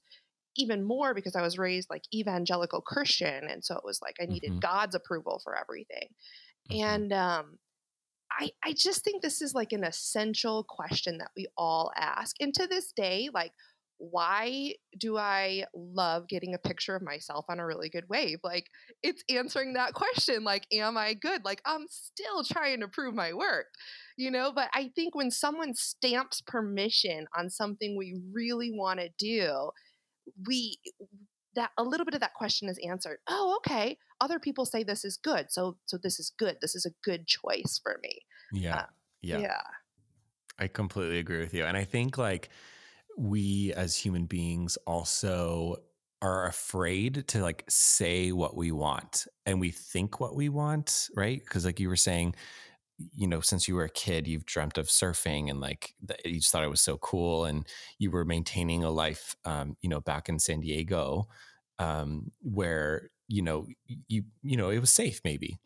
even 0.57 0.83
more 0.83 1.13
because 1.13 1.35
I 1.35 1.41
was 1.41 1.57
raised 1.57 1.89
like 1.89 2.03
evangelical 2.13 2.81
Christian. 2.81 3.47
And 3.49 3.63
so 3.63 3.75
it 3.75 3.83
was 3.83 3.99
like 4.01 4.15
I 4.21 4.25
needed 4.25 4.51
mm-hmm. 4.51 4.59
God's 4.59 4.95
approval 4.95 5.41
for 5.43 5.57
everything. 5.57 6.09
Mm-hmm. 6.71 6.83
And 6.83 7.13
um, 7.13 7.57
I, 8.31 8.51
I 8.63 8.73
just 8.73 9.03
think 9.03 9.21
this 9.21 9.41
is 9.41 9.53
like 9.53 9.71
an 9.71 9.83
essential 9.83 10.65
question 10.67 11.17
that 11.19 11.31
we 11.35 11.47
all 11.57 11.91
ask. 11.95 12.35
And 12.39 12.53
to 12.55 12.67
this 12.67 12.91
day, 12.91 13.29
like, 13.33 13.51
why 13.97 14.73
do 14.99 15.17
I 15.17 15.65
love 15.73 16.27
getting 16.27 16.53
a 16.53 16.57
picture 16.57 16.97
of 16.97 17.01
myself 17.01 17.45
on 17.47 17.59
a 17.59 17.65
really 17.65 17.89
good 17.89 18.03
wave? 18.09 18.39
Like, 18.43 18.65
it's 19.01 19.23
answering 19.29 19.73
that 19.73 19.93
question, 19.93 20.43
like, 20.43 20.67
am 20.73 20.97
I 20.97 21.13
good? 21.13 21.45
Like, 21.45 21.61
I'm 21.65 21.85
still 21.89 22.43
trying 22.43 22.81
to 22.81 22.89
prove 22.89 23.15
my 23.15 23.31
worth, 23.33 23.67
you 24.17 24.31
know? 24.31 24.51
But 24.53 24.69
I 24.73 24.91
think 24.95 25.15
when 25.15 25.31
someone 25.31 25.73
stamps 25.75 26.41
permission 26.41 27.27
on 27.37 27.49
something 27.49 27.95
we 27.97 28.19
really 28.33 28.71
want 28.71 28.99
to 28.99 29.09
do, 29.17 29.71
we, 30.47 30.77
that 31.55 31.71
a 31.77 31.83
little 31.83 32.05
bit 32.05 32.15
of 32.15 32.21
that 32.21 32.33
question 32.33 32.69
is 32.69 32.79
answered. 32.87 33.17
Oh, 33.27 33.57
okay. 33.57 33.97
Other 34.21 34.39
people 34.39 34.65
say 34.65 34.83
this 34.83 35.05
is 35.05 35.17
good. 35.17 35.47
So, 35.49 35.77
so 35.85 35.97
this 35.97 36.19
is 36.19 36.31
good. 36.37 36.57
This 36.61 36.75
is 36.75 36.85
a 36.85 36.91
good 37.03 37.27
choice 37.27 37.79
for 37.83 37.99
me. 38.03 38.21
Yeah. 38.51 38.75
Uh, 38.75 38.85
yeah. 39.21 39.39
Yeah. 39.39 39.61
I 40.59 40.67
completely 40.67 41.19
agree 41.19 41.39
with 41.39 41.53
you. 41.53 41.65
And 41.65 41.77
I 41.77 41.83
think 41.83 42.17
like, 42.17 42.49
we 43.17 43.71
as 43.77 43.95
human 43.95 44.25
beings 44.25 44.77
also 44.85 45.77
are 46.21 46.47
afraid 46.47 47.25
to 47.29 47.41
like 47.41 47.63
say 47.69 48.33
what 48.33 48.57
we 48.57 48.73
want 48.73 49.25
and 49.45 49.57
we 49.57 49.71
think 49.71 50.19
what 50.19 50.35
we 50.35 50.49
want, 50.49 51.07
right? 51.15 51.39
Because 51.39 51.63
like 51.63 51.79
you 51.79 51.87
were 51.87 51.95
saying, 51.95 52.35
you 52.97 53.27
know, 53.27 53.41
since 53.41 53.67
you 53.67 53.75
were 53.75 53.83
a 53.85 53.89
kid, 53.89 54.27
you've 54.27 54.45
dreamt 54.45 54.77
of 54.77 54.87
surfing 54.87 55.49
and 55.49 55.59
like 55.59 55.95
you 56.23 56.35
just 56.39 56.51
thought 56.51 56.63
it 56.63 56.69
was 56.69 56.81
so 56.81 56.97
cool, 56.97 57.45
and 57.45 57.67
you 57.99 58.11
were 58.11 58.25
maintaining 58.25 58.83
a 58.83 58.89
life, 58.91 59.35
um, 59.45 59.75
you 59.81 59.89
know, 59.89 60.01
back 60.01 60.29
in 60.29 60.39
San 60.39 60.61
Diego, 60.61 61.27
um, 61.79 62.31
where 62.41 63.09
you 63.27 63.41
know 63.41 63.67
you 64.07 64.23
you 64.43 64.57
know 64.57 64.69
it 64.69 64.79
was 64.79 64.91
safe 64.91 65.19
maybe, 65.23 65.59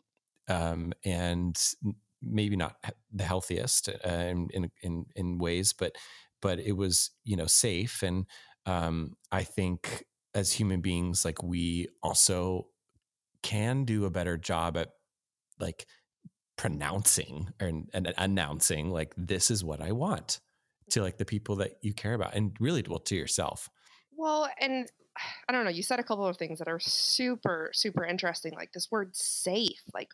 um, 0.48 0.92
and 1.04 1.58
maybe 2.22 2.56
not 2.56 2.76
the 3.12 3.24
healthiest 3.24 3.88
uh, 3.88 4.08
in 4.08 4.70
in 4.82 5.06
in 5.16 5.38
ways, 5.38 5.72
but 5.72 5.96
but 6.42 6.58
it 6.58 6.72
was 6.72 7.10
you 7.24 7.36
know 7.36 7.46
safe 7.46 8.02
and 8.02 8.26
um, 8.66 9.16
i 9.32 9.42
think 9.42 10.04
as 10.34 10.52
human 10.52 10.80
beings 10.80 11.24
like 11.24 11.42
we 11.42 11.88
also 12.02 12.66
can 13.42 13.84
do 13.84 14.04
a 14.04 14.10
better 14.10 14.36
job 14.36 14.76
at 14.76 14.90
like 15.58 15.86
pronouncing 16.60 17.48
and, 17.58 17.88
and 17.94 18.12
announcing 18.18 18.90
like 18.90 19.14
this 19.16 19.50
is 19.50 19.64
what 19.64 19.80
i 19.80 19.92
want 19.92 20.40
to 20.90 21.00
like 21.00 21.16
the 21.16 21.24
people 21.24 21.56
that 21.56 21.78
you 21.80 21.94
care 21.94 22.12
about 22.12 22.34
and 22.34 22.54
really 22.60 22.84
well 22.86 22.98
to 22.98 23.16
yourself. 23.16 23.70
Well 24.14 24.46
and 24.60 24.86
i 25.48 25.52
don't 25.52 25.64
know 25.64 25.70
you 25.70 25.82
said 25.82 26.00
a 26.00 26.04
couple 26.04 26.26
of 26.26 26.36
things 26.36 26.58
that 26.58 26.68
are 26.68 26.78
super 26.78 27.70
super 27.72 28.04
interesting 28.04 28.52
like 28.52 28.72
this 28.72 28.90
word 28.90 29.16
safe 29.16 29.80
like 29.94 30.10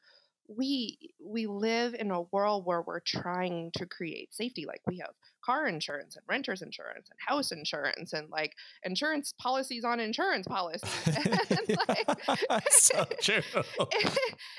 we 0.49 1.11
we 1.21 1.49
live 1.49 1.95
in 1.95 2.13
a 2.13 2.23
world 2.23 2.65
where 2.65 2.81
we're 2.81 3.01
trying 3.01 3.73
to 3.73 3.85
create 3.85 4.33
safety 4.33 4.67
like 4.67 4.83
we 4.87 4.99
have 4.99 5.15
car 5.47 5.67
insurance 5.69 6.17
and 6.17 6.25
renters 6.29 6.61
insurance 6.61 7.09
and 7.09 7.19
house 7.25 7.53
insurance 7.53 8.13
and 8.13 8.29
like 8.31 8.53
insurance 8.83 9.33
policies 9.41 9.85
on 9.85 10.01
insurance 10.01 10.47
policies 10.47 10.91
and, 11.17 11.79
like, 11.89 12.69
so 12.71 13.05
true. 13.23 13.41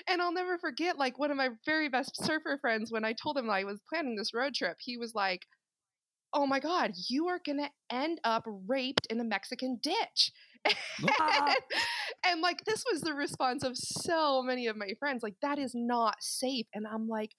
and 0.08 0.22
i'll 0.22 0.34
never 0.34 0.58
forget 0.58 0.98
like 0.98 1.20
one 1.20 1.29
of 1.29 1.38
my 1.38 1.50
very 1.65 1.89
best 1.89 2.24
surfer 2.24 2.58
friends 2.60 2.91
when 2.91 3.03
i 3.03 3.13
told 3.13 3.38
him 3.38 3.50
i 3.50 3.63
was 3.63 3.82
planning 3.89 4.15
this 4.15 4.34
road 4.34 4.53
trip 4.53 4.77
he 4.79 4.98
was 4.98 5.13
like 5.13 5.41
oh 6.34 6.48
my 6.48 6.60
god 6.60 6.91
you 7.10 7.27
are 7.27 7.39
gonna 7.46 7.70
end 7.91 8.20
up 8.24 8.44
raped 8.67 9.06
in 9.10 9.20
a 9.20 9.24
mexican 9.24 9.77
ditch 9.84 10.32
ah. 11.20 11.53
and 12.25 12.41
like 12.41 12.63
this 12.65 12.84
was 12.89 13.01
the 13.01 13.13
response 13.13 13.63
of 13.63 13.75
so 13.75 14.41
many 14.41 14.67
of 14.67 14.77
my 14.77 14.91
friends 15.00 15.24
like 15.24 15.36
that 15.41 15.60
is 15.60 15.74
not 15.74 16.15
safe 16.22 16.67
and 16.74 16.86
i'm 16.88 17.08
like 17.08 17.32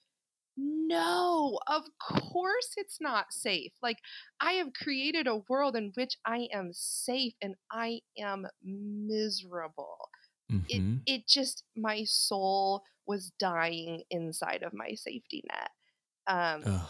no 0.87 1.59
of 1.67 1.83
course 1.99 2.73
it's 2.77 2.97
not 2.99 3.31
safe 3.31 3.71
like 3.81 3.97
i 4.41 4.53
have 4.53 4.73
created 4.73 5.27
a 5.27 5.41
world 5.47 5.75
in 5.75 5.91
which 5.95 6.15
i 6.25 6.47
am 6.53 6.69
safe 6.73 7.33
and 7.41 7.55
i 7.71 7.99
am 8.19 8.45
miserable 8.63 10.09
mm-hmm. 10.51 10.97
it 11.05 11.13
it 11.13 11.27
just 11.27 11.63
my 11.75 12.03
soul 12.05 12.83
was 13.05 13.31
dying 13.39 14.03
inside 14.09 14.63
of 14.63 14.73
my 14.73 14.93
safety 14.95 15.43
net 15.51 15.69
um 16.27 16.63
Ugh. 16.65 16.89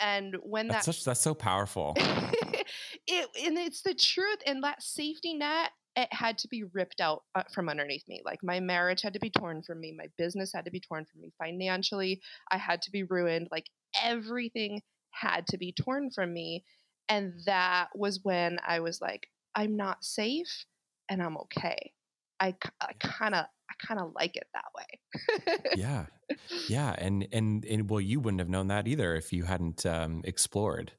and 0.00 0.36
when 0.42 0.68
that's 0.68 0.86
that 0.86 0.94
such, 0.94 1.04
that's 1.04 1.20
so 1.20 1.34
powerful 1.34 1.94
it 3.06 3.28
and 3.44 3.58
it's 3.58 3.82
the 3.82 3.94
truth 3.94 4.38
and 4.46 4.62
that 4.62 4.82
safety 4.82 5.34
net 5.34 5.70
it 5.96 6.12
had 6.12 6.36
to 6.38 6.48
be 6.48 6.64
ripped 6.74 7.00
out 7.00 7.22
uh, 7.34 7.42
from 7.52 7.68
underneath 7.68 8.04
me. 8.06 8.20
Like 8.24 8.40
my 8.42 8.60
marriage 8.60 9.02
had 9.02 9.14
to 9.14 9.18
be 9.18 9.30
torn 9.30 9.62
from 9.62 9.80
me, 9.80 9.94
my 9.96 10.06
business 10.18 10.52
had 10.54 10.66
to 10.66 10.70
be 10.70 10.80
torn 10.80 11.06
from 11.10 11.22
me 11.22 11.32
financially. 11.38 12.20
I 12.52 12.58
had 12.58 12.82
to 12.82 12.90
be 12.90 13.02
ruined. 13.04 13.48
Like 13.50 13.66
everything 14.02 14.82
had 15.10 15.46
to 15.48 15.58
be 15.58 15.72
torn 15.72 16.10
from 16.10 16.32
me. 16.32 16.64
And 17.08 17.32
that 17.46 17.88
was 17.94 18.20
when 18.22 18.58
I 18.66 18.80
was 18.80 19.00
like, 19.00 19.28
I'm 19.54 19.76
not 19.76 20.04
safe 20.04 20.66
and 21.08 21.22
I'm 21.22 21.38
okay. 21.38 21.92
I, 22.40 22.54
I 22.80 22.92
kind 23.00 23.34
of 23.34 23.46
I 23.68 23.86
kind 23.86 24.00
of 24.00 24.12
like 24.14 24.36
it 24.36 24.46
that 24.52 24.64
way. 24.76 25.72
yeah, 25.76 26.06
yeah, 26.68 26.94
and 26.98 27.26
and 27.32 27.64
and 27.64 27.90
well, 27.90 28.00
you 28.00 28.20
wouldn't 28.20 28.40
have 28.40 28.48
known 28.48 28.68
that 28.68 28.86
either 28.86 29.14
if 29.14 29.32
you 29.32 29.44
hadn't 29.44 29.84
um, 29.86 30.20
explored 30.24 30.92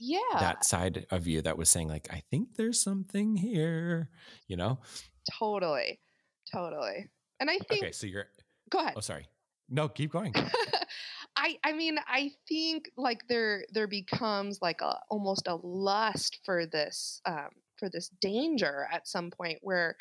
yeah 0.00 0.18
that 0.38 0.64
side 0.64 1.06
of 1.10 1.26
you 1.26 1.42
that 1.42 1.56
was 1.56 1.68
saying 1.68 1.88
like 1.88 2.08
i 2.10 2.22
think 2.30 2.48
there's 2.56 2.80
something 2.80 3.36
here 3.36 4.08
you 4.48 4.56
know 4.56 4.78
totally 5.38 6.00
totally 6.52 7.08
and 7.38 7.50
i 7.50 7.58
think 7.68 7.82
okay 7.82 7.92
so 7.92 8.06
you're 8.06 8.26
go 8.70 8.78
ahead 8.78 8.94
oh 8.96 9.00
sorry 9.00 9.26
no 9.68 9.88
keep 9.88 10.10
going 10.10 10.34
i 11.36 11.56
i 11.64 11.72
mean 11.72 11.98
i 12.08 12.30
think 12.48 12.90
like 12.96 13.20
there 13.28 13.64
there 13.72 13.86
becomes 13.86 14.58
like 14.62 14.80
a 14.80 14.98
almost 15.10 15.46
a 15.46 15.54
lust 15.62 16.40
for 16.44 16.66
this 16.66 17.20
um 17.26 17.50
for 17.78 17.88
this 17.88 18.10
danger 18.20 18.86
at 18.92 19.06
some 19.06 19.30
point 19.30 19.58
where 19.62 19.96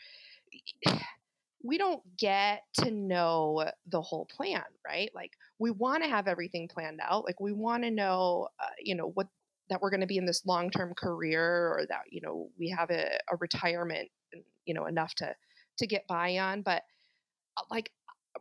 we 1.63 1.77
don't 1.77 2.01
get 2.17 2.63
to 2.73 2.89
know 2.89 3.69
the 3.87 4.01
whole 4.01 4.25
plan, 4.25 4.63
right? 4.87 5.11
Like 5.13 5.33
we 5.59 5.71
want 5.71 6.03
to 6.03 6.09
have 6.09 6.27
everything 6.27 6.67
planned 6.67 7.01
out. 7.03 7.25
Like 7.25 7.39
we 7.39 7.51
want 7.51 7.83
to 7.83 7.91
know, 7.91 8.47
uh, 8.59 8.67
you 8.81 8.95
know, 8.95 9.11
what 9.13 9.27
that 9.69 9.81
we're 9.81 9.89
going 9.89 10.01
to 10.01 10.07
be 10.07 10.17
in 10.17 10.25
this 10.25 10.45
long-term 10.45 10.93
career 10.95 11.43
or 11.43 11.85
that 11.87 12.03
you 12.11 12.21
know 12.21 12.49
we 12.59 12.69
have 12.69 12.89
a, 12.89 13.07
a 13.31 13.35
retirement 13.39 14.09
you 14.65 14.73
know 14.73 14.85
enough 14.85 15.13
to 15.15 15.33
to 15.77 15.87
get 15.87 16.05
by 16.07 16.37
on 16.37 16.61
but 16.61 16.83
uh, 17.57 17.63
like 17.71 17.91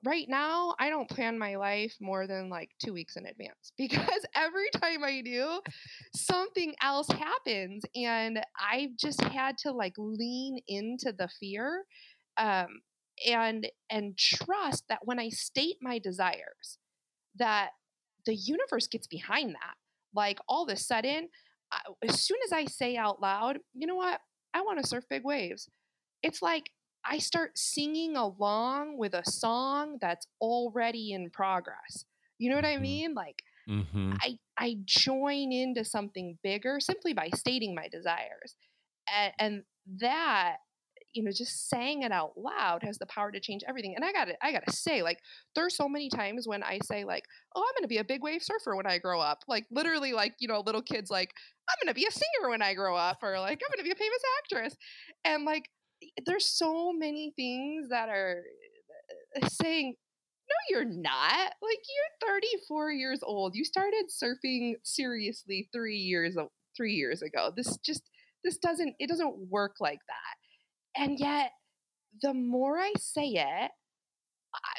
right 0.04 0.26
now 0.28 0.74
i 0.78 0.90
don't 0.90 1.08
plan 1.08 1.38
my 1.38 1.56
life 1.56 1.94
more 2.00 2.26
than 2.26 2.48
like 2.48 2.70
two 2.84 2.92
weeks 2.92 3.16
in 3.16 3.26
advance 3.26 3.72
because 3.78 4.24
every 4.34 4.68
time 4.80 5.02
i 5.02 5.20
do 5.20 5.60
something 6.14 6.74
else 6.82 7.08
happens 7.08 7.82
and 7.94 8.40
i've 8.70 8.96
just 8.96 9.22
had 9.22 9.56
to 9.56 9.72
like 9.72 9.94
lean 9.96 10.58
into 10.68 11.12
the 11.12 11.28
fear 11.40 11.84
um, 12.36 12.68
and 13.26 13.68
and 13.90 14.16
trust 14.16 14.84
that 14.88 15.00
when 15.02 15.18
i 15.18 15.28
state 15.28 15.76
my 15.80 15.98
desires 15.98 16.78
that 17.36 17.70
the 18.26 18.34
universe 18.34 18.86
gets 18.86 19.06
behind 19.06 19.54
that 19.54 19.74
like 20.14 20.38
all 20.48 20.64
of 20.64 20.72
a 20.72 20.76
sudden, 20.76 21.28
I, 21.72 21.80
as 22.06 22.20
soon 22.20 22.38
as 22.46 22.52
I 22.52 22.64
say 22.66 22.96
out 22.96 23.20
loud, 23.20 23.58
you 23.74 23.86
know 23.86 23.96
what? 23.96 24.20
I 24.54 24.62
want 24.62 24.80
to 24.80 24.86
surf 24.86 25.04
big 25.08 25.24
waves. 25.24 25.68
It's 26.22 26.42
like 26.42 26.70
I 27.04 27.18
start 27.18 27.56
singing 27.56 28.16
along 28.16 28.98
with 28.98 29.14
a 29.14 29.22
song 29.24 29.98
that's 30.00 30.26
already 30.40 31.12
in 31.12 31.30
progress. 31.30 32.04
You 32.38 32.50
know 32.50 32.56
what 32.56 32.64
I 32.64 32.74
mm-hmm. 32.74 32.82
mean? 32.82 33.14
Like 33.14 33.42
mm-hmm. 33.68 34.14
I 34.20 34.38
I 34.58 34.76
join 34.84 35.52
into 35.52 35.84
something 35.84 36.38
bigger 36.42 36.80
simply 36.80 37.12
by 37.12 37.30
stating 37.34 37.74
my 37.74 37.88
desires. 37.88 38.56
And, 39.14 39.32
and 39.38 39.62
that 40.00 40.56
you 41.12 41.22
know 41.22 41.30
just 41.30 41.68
saying 41.68 42.02
it 42.02 42.12
out 42.12 42.32
loud 42.36 42.82
has 42.82 42.98
the 42.98 43.06
power 43.06 43.30
to 43.30 43.40
change 43.40 43.62
everything 43.68 43.94
and 43.96 44.04
i 44.04 44.12
gotta 44.12 44.34
i 44.42 44.52
gotta 44.52 44.70
say 44.72 45.02
like 45.02 45.18
there's 45.54 45.76
so 45.76 45.88
many 45.88 46.08
times 46.08 46.46
when 46.46 46.62
i 46.62 46.78
say 46.84 47.04
like 47.04 47.24
oh 47.54 47.60
i'm 47.60 47.74
gonna 47.80 47.88
be 47.88 47.98
a 47.98 48.04
big 48.04 48.22
wave 48.22 48.42
surfer 48.42 48.76
when 48.76 48.86
i 48.86 48.98
grow 48.98 49.20
up 49.20 49.42
like 49.48 49.66
literally 49.70 50.12
like 50.12 50.34
you 50.38 50.48
know 50.48 50.60
little 50.60 50.82
kids 50.82 51.10
like 51.10 51.32
i'm 51.68 51.76
gonna 51.82 51.94
be 51.94 52.06
a 52.06 52.10
singer 52.10 52.50
when 52.50 52.62
i 52.62 52.74
grow 52.74 52.96
up 52.96 53.18
or 53.22 53.38
like 53.38 53.60
i'm 53.64 53.76
gonna 53.76 53.84
be 53.84 53.92
a 53.92 53.94
famous 53.94 54.22
actress 54.42 54.76
and 55.24 55.44
like 55.44 55.68
there's 56.26 56.46
so 56.46 56.92
many 56.92 57.32
things 57.36 57.88
that 57.88 58.08
are 58.08 58.42
uh, 59.42 59.48
saying 59.48 59.94
no 60.48 60.54
you're 60.76 60.84
not 60.84 61.52
like 61.62 61.78
you're 62.22 62.30
34 62.30 62.92
years 62.92 63.20
old 63.22 63.54
you 63.54 63.64
started 63.64 64.04
surfing 64.10 64.74
seriously 64.84 65.68
three 65.72 65.96
years 65.96 66.36
three 66.76 66.94
years 66.94 67.22
ago 67.22 67.50
this 67.56 67.76
just 67.78 68.02
this 68.44 68.58
doesn't 68.58 68.94
it 68.98 69.08
doesn't 69.08 69.36
work 69.50 69.76
like 69.80 70.00
that 70.06 70.37
and 70.98 71.18
yet 71.18 71.52
the 72.22 72.34
more 72.34 72.78
i 72.78 72.92
say 72.98 73.28
it 73.28 73.70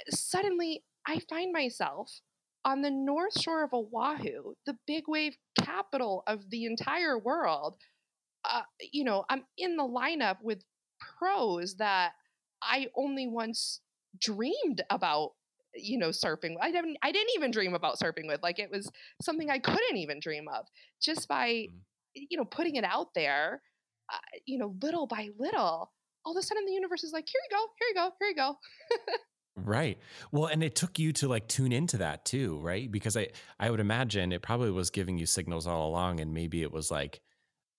suddenly 0.09 0.83
i 1.07 1.19
find 1.29 1.51
myself 1.51 2.21
on 2.65 2.81
the 2.81 2.91
north 2.91 3.39
shore 3.39 3.63
of 3.63 3.73
oahu 3.73 4.53
the 4.65 4.77
big 4.85 5.03
wave 5.07 5.35
capital 5.59 6.23
of 6.27 6.49
the 6.49 6.65
entire 6.65 7.17
world. 7.17 7.75
Uh, 8.45 8.61
you 8.93 9.03
know 9.03 9.25
i'm 9.29 9.43
in 9.57 9.75
the 9.75 9.83
lineup 9.83 10.37
with 10.41 10.63
pros 11.17 11.75
that 11.75 12.11
i 12.63 12.87
only 12.95 13.27
once 13.27 13.81
dreamed 14.19 14.81
about 14.89 15.31
you 15.75 15.97
know 15.97 16.09
surfing 16.09 16.55
i 16.61 16.71
didn't 16.71 16.97
i 17.03 17.11
didn't 17.11 17.31
even 17.35 17.51
dream 17.51 17.73
about 17.73 17.99
surfing 17.99 18.27
with 18.27 18.41
like 18.41 18.59
it 18.59 18.71
was 18.71 18.89
something 19.21 19.49
i 19.49 19.59
couldn't 19.59 19.97
even 19.97 20.19
dream 20.19 20.47
of. 20.47 20.65
Just 21.01 21.27
by 21.27 21.49
mm-hmm. 21.49 22.23
you 22.29 22.37
know, 22.37 22.45
putting 22.45 22.75
it 22.75 22.83
out 22.83 23.13
there, 23.15 23.61
uh, 24.11 24.17
you 24.45 24.57
know, 24.57 24.75
little 24.81 25.07
by 25.07 25.29
little, 25.37 25.91
all 26.25 26.37
of 26.37 26.37
a 26.37 26.43
sudden 26.43 26.65
the 26.65 26.73
universe 26.73 27.03
is 27.03 27.13
like, 27.13 27.27
here 27.27 27.41
you 27.49 27.57
go, 27.57 27.65
here 27.79 27.87
you 27.89 27.95
go, 27.95 28.15
here 28.19 28.29
you 28.29 28.35
go. 28.35 28.57
right. 29.55 29.97
Well, 30.31 30.45
and 30.45 30.63
it 30.63 30.75
took 30.75 30.99
you 30.99 31.13
to 31.13 31.27
like 31.27 31.47
tune 31.47 31.71
into 31.71 31.97
that 31.97 32.25
too, 32.25 32.59
right? 32.61 32.91
Because 32.91 33.17
I 33.17 33.29
I 33.59 33.69
would 33.69 33.79
imagine 33.79 34.31
it 34.31 34.41
probably 34.41 34.71
was 34.71 34.89
giving 34.89 35.17
you 35.17 35.25
signals 35.25 35.67
all 35.67 35.89
along, 35.89 36.19
and 36.19 36.33
maybe 36.33 36.61
it 36.61 36.71
was 36.71 36.91
like, 36.91 37.21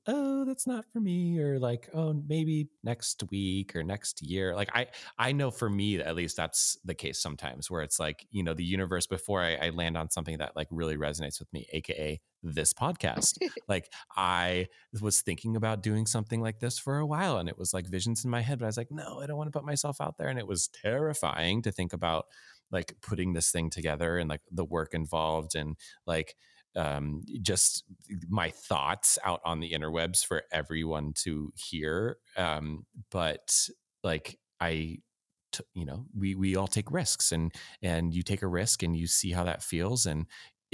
oh 0.06 0.44
that's 0.44 0.66
not 0.66 0.84
for 0.92 1.00
me 1.00 1.38
or 1.38 1.58
like 1.58 1.88
oh 1.94 2.14
maybe 2.26 2.68
next 2.82 3.22
week 3.30 3.76
or 3.76 3.82
next 3.82 4.22
year 4.22 4.54
like 4.56 4.70
i 4.74 4.86
i 5.18 5.30
know 5.30 5.50
for 5.50 5.68
me 5.68 6.00
at 6.00 6.16
least 6.16 6.36
that's 6.36 6.78
the 6.84 6.94
case 6.94 7.20
sometimes 7.20 7.70
where 7.70 7.82
it's 7.82 8.00
like 8.00 8.26
you 8.30 8.42
know 8.42 8.54
the 8.54 8.64
universe 8.64 9.06
before 9.06 9.42
I, 9.42 9.56
I 9.56 9.70
land 9.70 9.98
on 9.98 10.10
something 10.10 10.38
that 10.38 10.56
like 10.56 10.68
really 10.70 10.96
resonates 10.96 11.38
with 11.38 11.52
me 11.52 11.66
aka 11.72 12.18
this 12.42 12.72
podcast 12.72 13.36
like 13.68 13.92
i 14.16 14.66
was 15.02 15.20
thinking 15.20 15.56
about 15.56 15.82
doing 15.82 16.06
something 16.06 16.40
like 16.40 16.60
this 16.60 16.78
for 16.78 16.98
a 16.98 17.06
while 17.06 17.36
and 17.36 17.48
it 17.48 17.58
was 17.58 17.74
like 17.74 17.86
visions 17.86 18.24
in 18.24 18.30
my 18.30 18.40
head 18.40 18.58
but 18.58 18.64
i 18.64 18.68
was 18.68 18.78
like 18.78 18.90
no 18.90 19.20
i 19.20 19.26
don't 19.26 19.36
want 19.36 19.52
to 19.52 19.58
put 19.58 19.66
myself 19.66 20.00
out 20.00 20.16
there 20.16 20.28
and 20.28 20.38
it 20.38 20.46
was 20.46 20.68
terrifying 20.68 21.60
to 21.60 21.70
think 21.70 21.92
about 21.92 22.24
like 22.72 22.94
putting 23.02 23.32
this 23.32 23.50
thing 23.50 23.68
together 23.68 24.16
and 24.16 24.30
like 24.30 24.42
the 24.50 24.64
work 24.64 24.94
involved 24.94 25.54
and 25.54 25.76
like 26.06 26.36
um, 26.76 27.22
just 27.42 27.84
my 28.28 28.50
thoughts 28.50 29.18
out 29.24 29.40
on 29.44 29.60
the 29.60 29.72
interwebs 29.72 30.24
for 30.24 30.42
everyone 30.52 31.12
to 31.24 31.52
hear. 31.56 32.18
Um, 32.36 32.86
but 33.10 33.68
like 34.02 34.38
I, 34.60 34.98
t- 35.52 35.64
you 35.74 35.84
know, 35.84 36.06
we 36.16 36.34
we 36.34 36.56
all 36.56 36.68
take 36.68 36.90
risks, 36.90 37.32
and 37.32 37.52
and 37.82 38.14
you 38.14 38.22
take 38.22 38.42
a 38.42 38.48
risk, 38.48 38.82
and 38.82 38.96
you 38.96 39.06
see 39.06 39.32
how 39.32 39.44
that 39.44 39.62
feels, 39.62 40.06
and 40.06 40.26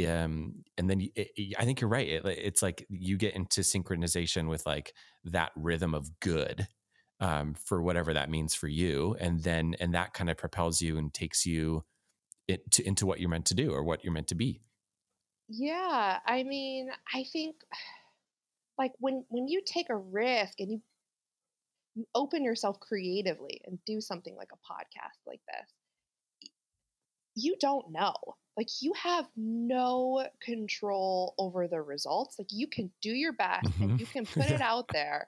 um, 0.07 0.65
and 0.77 0.91
then 0.91 1.01
it, 1.15 1.29
it, 1.37 1.55
I 1.59 1.65
think 1.65 1.81
you're 1.81 1.91
right. 1.91 2.09
It, 2.09 2.27
it's 2.27 2.63
like 2.63 2.87
you 2.91 3.17
get 3.17 3.35
into 3.35 3.63
synchronization 3.63 4.49
with 4.49 4.67
like 4.67 4.93
that 5.25 5.53
rhythm 5.57 5.95
of 5.95 6.09
good 6.21 6.69
um, 7.21 7.55
for 7.55 7.83
whatever 7.83 8.13
that 8.15 8.31
means 8.31 8.55
for 8.55 8.69
you, 8.69 9.17
and 9.21 9.43
then 9.43 9.75
and 9.81 9.95
that 9.95 10.13
kind 10.15 10.31
of 10.31 10.37
propels 10.37 10.83
you 10.83 10.99
and 10.99 11.13
takes 11.15 11.47
you 11.47 11.85
it 12.49 12.71
to, 12.73 12.87
into 12.87 13.07
what 13.07 13.21
you're 13.21 13.31
meant 13.31 13.47
to 13.47 13.55
do 13.55 13.73
or 13.73 13.83
what 13.85 14.05
you're 14.05 14.13
meant 14.13 14.29
to 14.29 14.35
be. 14.35 14.61
Yeah, 15.49 16.19
I 16.27 16.43
mean, 16.43 16.91
I 17.15 17.25
think 17.33 17.57
like 18.79 18.93
when 18.99 19.25
when 19.29 19.49
you 19.49 19.63
take 19.65 19.91
a 19.91 19.97
risk 19.97 20.61
and 20.61 20.71
you 20.71 20.83
you 21.95 22.05
open 22.15 22.45
yourself 22.45 22.79
creatively 22.79 23.63
and 23.65 23.79
do 23.87 24.01
something 24.01 24.37
like 24.37 24.51
a 24.53 24.57
podcast 24.57 25.27
like 25.27 25.41
this, 25.47 26.51
you 27.35 27.57
don't 27.59 27.91
know. 27.91 28.15
Like 28.57 28.69
you 28.81 28.93
have 28.95 29.27
no 29.37 30.27
control 30.43 31.35
over 31.39 31.69
the 31.69 31.81
results. 31.81 32.37
Like 32.39 32.49
you 32.51 32.67
can 32.67 32.91
do 33.03 33.11
your 33.11 33.33
best 33.33 33.67
mm-hmm. 33.67 33.83
and 33.83 34.01
you 34.01 34.07
can 34.07 34.27
put 34.27 34.51
it 34.51 34.61
out 34.63 34.87
there, 34.93 35.27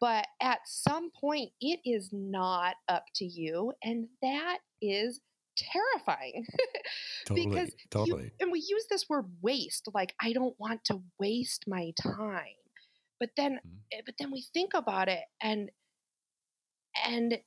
but 0.00 0.26
at 0.40 0.60
some 0.66 1.10
point 1.10 1.50
it 1.60 1.80
is 1.84 2.10
not 2.12 2.76
up 2.88 3.04
to 3.16 3.24
you 3.24 3.72
and 3.82 4.06
that 4.22 4.58
is 4.80 5.20
terrifying 5.58 6.46
totally, 7.26 7.46
because 7.50 7.74
totally. 7.90 8.24
You, 8.24 8.30
and 8.40 8.52
we 8.52 8.60
use 8.60 8.86
this 8.88 9.08
word 9.08 9.26
waste 9.42 9.88
like 9.94 10.14
I 10.20 10.32
don't 10.32 10.54
want 10.58 10.84
to 10.86 11.02
waste 11.18 11.64
my 11.66 11.92
time. 12.00 12.44
But 13.20 13.30
then 13.36 13.52
mm-hmm. 13.52 14.00
but 14.06 14.14
then 14.18 14.30
we 14.30 14.44
think 14.54 14.72
about 14.74 15.08
it 15.08 15.24
and 15.42 15.70
and 17.06 17.38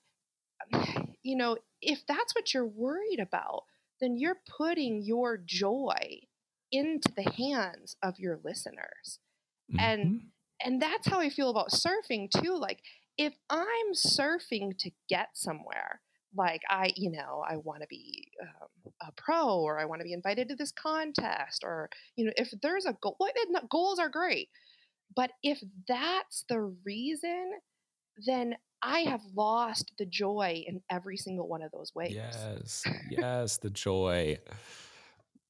you 1.23 1.35
know, 1.35 1.57
if 1.81 2.05
that's 2.07 2.35
what 2.35 2.53
you're 2.53 2.65
worried 2.65 3.19
about, 3.19 3.63
then 3.99 4.17
you're 4.17 4.39
putting 4.57 5.01
your 5.03 5.37
joy 5.37 6.21
into 6.71 7.11
the 7.15 7.29
hands 7.29 7.95
of 8.01 8.19
your 8.19 8.39
listeners. 8.43 9.19
Mm-hmm. 9.71 9.79
And 9.79 10.21
and 10.63 10.81
that's 10.81 11.07
how 11.07 11.19
I 11.19 11.29
feel 11.29 11.49
about 11.49 11.71
surfing 11.71 12.29
too. 12.29 12.55
Like 12.55 12.81
if 13.17 13.33
I'm 13.49 13.93
surfing 13.93 14.77
to 14.79 14.91
get 15.09 15.29
somewhere, 15.33 16.01
like 16.35 16.61
i 16.69 16.91
you 16.95 17.11
know 17.11 17.43
i 17.47 17.57
want 17.57 17.81
to 17.81 17.87
be 17.89 18.27
um, 18.41 18.93
a 19.01 19.11
pro 19.17 19.59
or 19.59 19.79
i 19.79 19.85
want 19.85 19.99
to 19.99 20.05
be 20.05 20.13
invited 20.13 20.47
to 20.49 20.55
this 20.55 20.71
contest 20.71 21.63
or 21.63 21.89
you 22.15 22.25
know 22.25 22.31
if 22.37 22.53
there's 22.61 22.85
a 22.85 22.95
goal 23.01 23.15
well, 23.19 23.31
goals 23.69 23.99
are 23.99 24.09
great 24.09 24.49
but 25.15 25.31
if 25.43 25.61
that's 25.87 26.45
the 26.49 26.59
reason 26.85 27.51
then 28.25 28.55
i 28.81 28.99
have 28.99 29.21
lost 29.35 29.91
the 29.97 30.05
joy 30.05 30.63
in 30.67 30.81
every 30.89 31.17
single 31.17 31.47
one 31.47 31.61
of 31.61 31.71
those 31.71 31.93
ways. 31.95 32.13
Yes 32.15 32.83
yes 33.09 33.57
the 33.57 33.69
joy. 33.69 34.37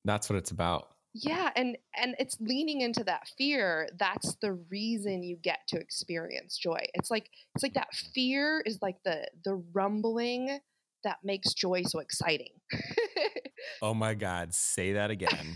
That's 0.04 0.30
what 0.30 0.38
it's 0.38 0.52
about. 0.52 0.90
Yeah 1.14 1.50
and 1.56 1.78
and 1.96 2.16
it's 2.20 2.38
leaning 2.40 2.82
into 2.82 3.04
that 3.04 3.28
fear 3.38 3.90
that's 4.00 4.36
the 4.42 4.54
reason 4.70 5.24
you 5.24 5.36
get 5.36 5.60
to 5.68 5.78
experience 5.78 6.58
joy. 6.58 6.86
It's 6.94 7.12
like 7.12 7.30
it's 7.56 7.64
like 7.64 7.74
that 7.74 7.94
fear 8.14 8.64
is 8.66 8.80
like 8.82 8.98
the 9.04 9.28
the 9.44 9.62
rumbling 9.74 10.60
that 11.04 11.18
makes 11.24 11.54
joy 11.54 11.84
so 11.84 12.00
exciting. 12.00 12.54
oh 13.82 13.94
my 13.94 14.14
God, 14.14 14.54
say 14.54 14.94
that 14.94 15.12
again. 15.12 15.56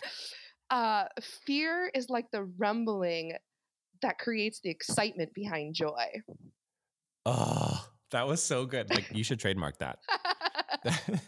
uh, 0.70 1.04
fear 1.46 1.90
is 1.94 2.10
like 2.10 2.30
the 2.30 2.44
rumbling 2.58 3.34
that 4.02 4.18
creates 4.18 4.60
the 4.60 4.70
excitement 4.70 5.32
behind 5.34 5.74
joy. 5.74 6.06
Oh, 7.26 7.86
that 8.10 8.26
was 8.26 8.42
so 8.42 8.66
good. 8.66 8.90
Like, 8.90 9.06
you 9.12 9.24
should 9.24 9.40
trademark 9.40 9.78
that. 9.78 9.98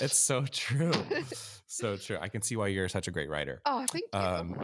it's 0.00 0.18
so 0.18 0.44
true. 0.46 0.92
So 1.66 1.96
true. 1.96 2.18
I 2.20 2.28
can 2.28 2.42
see 2.42 2.56
why 2.56 2.68
you're 2.68 2.88
such 2.88 3.08
a 3.08 3.10
great 3.10 3.30
writer. 3.30 3.60
Oh, 3.64 3.86
thank 3.90 4.04
you. 4.12 4.18
Um, 4.18 4.56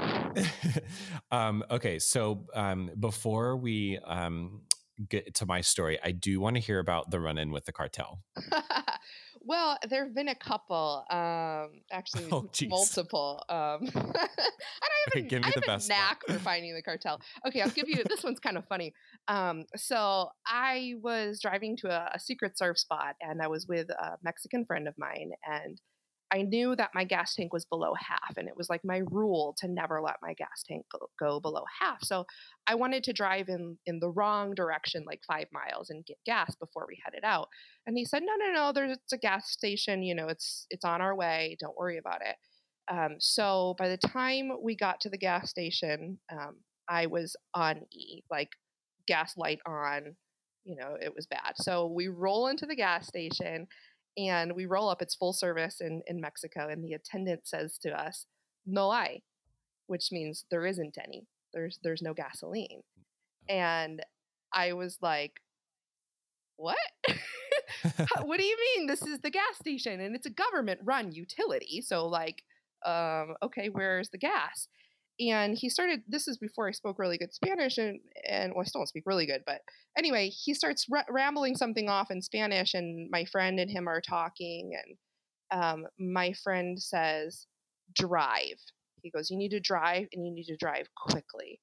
um, 1.30 1.64
okay, 1.70 1.98
so 1.98 2.46
um, 2.54 2.90
before 2.98 3.56
we 3.56 3.98
um, 4.04 4.62
get 5.08 5.34
to 5.36 5.46
my 5.46 5.60
story, 5.60 5.98
I 6.02 6.12
do 6.12 6.40
want 6.40 6.56
to 6.56 6.60
hear 6.60 6.78
about 6.78 7.10
the 7.10 7.20
run 7.20 7.38
in 7.38 7.50
with 7.50 7.64
the 7.64 7.72
cartel. 7.72 8.22
well, 9.40 9.78
there 9.88 10.04
have 10.04 10.14
been 10.14 10.28
a 10.28 10.34
couple, 10.34 11.04
um, 11.10 11.80
actually 11.92 12.26
oh, 12.30 12.48
multiple. 12.68 13.42
Um, 13.48 13.80
and 13.94 14.14
I 14.14 15.14
have 15.14 15.16
a, 15.16 15.20
give 15.22 15.42
me 15.42 15.44
I 15.44 15.52
have 15.52 15.54
the 15.54 15.66
best 15.66 15.88
knack 15.88 16.20
one. 16.26 16.38
for 16.38 16.44
finding 16.44 16.74
the 16.74 16.82
cartel. 16.82 17.20
Okay, 17.46 17.60
I'll 17.62 17.70
give 17.70 17.88
you 17.88 18.02
this 18.08 18.22
one's 18.22 18.40
kind 18.40 18.56
of 18.56 18.66
funny. 18.66 18.92
Um, 19.28 19.64
so 19.76 20.28
I 20.46 20.94
was 21.02 21.40
driving 21.40 21.76
to 21.78 21.88
a, 21.88 22.10
a 22.14 22.20
secret 22.20 22.58
surf 22.58 22.78
spot, 22.78 23.16
and 23.20 23.40
I 23.40 23.48
was 23.48 23.66
with 23.66 23.90
a 23.90 24.16
Mexican 24.22 24.64
friend 24.64 24.88
of 24.88 24.94
mine, 24.98 25.30
and 25.44 25.80
I 26.32 26.42
knew 26.42 26.76
that 26.76 26.90
my 26.94 27.04
gas 27.04 27.34
tank 27.34 27.52
was 27.52 27.64
below 27.64 27.92
half, 27.94 28.36
and 28.36 28.46
it 28.46 28.56
was 28.56 28.70
like 28.70 28.82
my 28.84 29.02
rule 29.10 29.54
to 29.58 29.68
never 29.68 30.00
let 30.00 30.16
my 30.22 30.34
gas 30.34 30.62
tank 30.66 30.86
go, 30.92 31.08
go, 31.18 31.40
below 31.40 31.64
half. 31.80 32.04
So 32.04 32.24
I 32.66 32.76
wanted 32.76 33.02
to 33.04 33.12
drive 33.12 33.48
in 33.48 33.76
in 33.86 33.98
the 33.98 34.10
wrong 34.10 34.54
direction, 34.54 35.04
like 35.06 35.20
five 35.26 35.46
miles, 35.52 35.90
and 35.90 36.06
get 36.06 36.18
gas 36.24 36.54
before 36.56 36.86
we 36.88 36.98
headed 37.04 37.24
out. 37.24 37.48
And 37.86 37.96
he 37.96 38.04
said, 38.04 38.22
"No, 38.22 38.32
no, 38.36 38.52
no. 38.52 38.72
There's 38.72 38.98
a 39.12 39.18
gas 39.18 39.50
station. 39.50 40.02
You 40.02 40.14
know, 40.14 40.28
it's 40.28 40.66
it's 40.70 40.84
on 40.84 41.00
our 41.00 41.16
way. 41.16 41.56
Don't 41.58 41.76
worry 41.76 41.98
about 41.98 42.20
it." 42.22 42.36
Um, 42.92 43.16
so 43.18 43.74
by 43.78 43.88
the 43.88 43.98
time 43.98 44.50
we 44.62 44.76
got 44.76 45.00
to 45.00 45.10
the 45.10 45.18
gas 45.18 45.50
station, 45.50 46.18
um, 46.32 46.58
I 46.88 47.06
was 47.06 47.36
on 47.54 47.82
E, 47.92 48.22
like 48.30 48.50
gas 49.06 49.34
light 49.36 49.60
on. 49.66 50.16
You 50.64 50.76
know, 50.76 50.94
it 51.00 51.12
was 51.16 51.26
bad. 51.26 51.54
So 51.56 51.86
we 51.86 52.08
roll 52.08 52.46
into 52.48 52.66
the 52.66 52.76
gas 52.76 53.06
station 53.06 53.66
and 54.16 54.54
we 54.54 54.66
roll 54.66 54.88
up, 54.88 55.02
it's 55.02 55.14
full 55.14 55.32
service 55.32 55.80
in, 55.80 56.02
in 56.06 56.20
Mexico, 56.20 56.68
and 56.68 56.84
the 56.84 56.94
attendant 56.94 57.46
says 57.46 57.78
to 57.78 57.90
us, 57.90 58.26
No 58.66 58.92
hay, 58.92 59.22
which 59.86 60.10
means 60.12 60.44
there 60.50 60.66
isn't 60.66 60.98
any. 61.02 61.26
There's 61.52 61.78
there's 61.82 62.02
no 62.02 62.14
gasoline. 62.14 62.82
And 63.48 64.02
I 64.52 64.72
was 64.72 64.98
like, 65.00 65.40
what? 66.56 66.76
what 68.22 68.38
do 68.38 68.44
you 68.46 68.56
mean? 68.76 68.86
This 68.86 69.02
is 69.02 69.20
the 69.20 69.30
gas 69.30 69.56
station 69.60 70.00
and 70.00 70.14
it's 70.14 70.26
a 70.26 70.30
government 70.30 70.80
run 70.84 71.12
utility. 71.12 71.80
So, 71.80 72.06
like, 72.06 72.42
um, 72.84 73.34
okay, 73.42 73.68
where's 73.68 74.10
the 74.10 74.18
gas? 74.18 74.68
And 75.28 75.56
he 75.56 75.68
started, 75.68 76.02
this 76.08 76.26
is 76.26 76.38
before 76.38 76.68
I 76.68 76.72
spoke 76.72 76.98
really 76.98 77.18
good 77.18 77.34
Spanish, 77.34 77.76
and, 77.78 78.00
and 78.26 78.52
well, 78.54 78.62
I 78.62 78.64
still 78.64 78.80
don't 78.80 78.86
speak 78.86 79.04
really 79.06 79.26
good, 79.26 79.42
but 79.44 79.60
anyway, 79.96 80.28
he 80.28 80.54
starts 80.54 80.86
r- 80.90 81.04
rambling 81.10 81.56
something 81.56 81.88
off 81.88 82.10
in 82.10 82.22
Spanish, 82.22 82.74
and 82.74 83.10
my 83.10 83.24
friend 83.26 83.60
and 83.60 83.70
him 83.70 83.88
are 83.88 84.00
talking. 84.00 84.72
And 85.52 85.62
um, 85.62 85.86
my 85.98 86.32
friend 86.32 86.80
says, 86.80 87.46
drive. 87.94 88.58
He 89.02 89.10
goes, 89.10 89.30
You 89.30 89.36
need 89.36 89.50
to 89.50 89.60
drive, 89.60 90.08
and 90.12 90.26
you 90.26 90.32
need 90.32 90.44
to 90.44 90.56
drive 90.56 90.88
quickly. 90.96 91.60